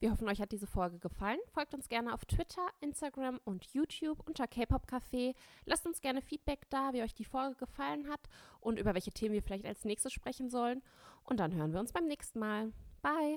Wir 0.00 0.10
hoffen, 0.12 0.28
euch 0.28 0.40
hat 0.40 0.52
diese 0.52 0.66
Folge 0.66 0.98
gefallen. 0.98 1.38
Folgt 1.52 1.74
uns 1.74 1.88
gerne 1.88 2.14
auf 2.14 2.24
Twitter, 2.24 2.66
Instagram 2.80 3.38
und 3.44 3.66
YouTube 3.74 4.26
unter 4.26 4.46
K-Pop 4.46 4.86
Café. 4.86 5.34
Lasst 5.66 5.86
uns 5.86 6.00
gerne 6.00 6.22
Feedback 6.22 6.68
da, 6.70 6.92
wie 6.94 7.02
euch 7.02 7.14
die 7.14 7.24
Folge 7.24 7.56
gefallen 7.56 8.08
hat 8.08 8.20
und 8.60 8.78
über 8.78 8.94
welche 8.94 9.12
Themen 9.12 9.34
wir 9.34 9.42
vielleicht 9.42 9.66
als 9.66 9.84
nächstes 9.84 10.12
sprechen 10.12 10.48
sollen. 10.48 10.82
Und 11.24 11.38
dann 11.38 11.54
hören 11.54 11.72
wir 11.72 11.80
uns 11.80 11.92
beim 11.92 12.06
nächsten 12.06 12.38
Mal. 12.38 12.72
Bye! 13.02 13.36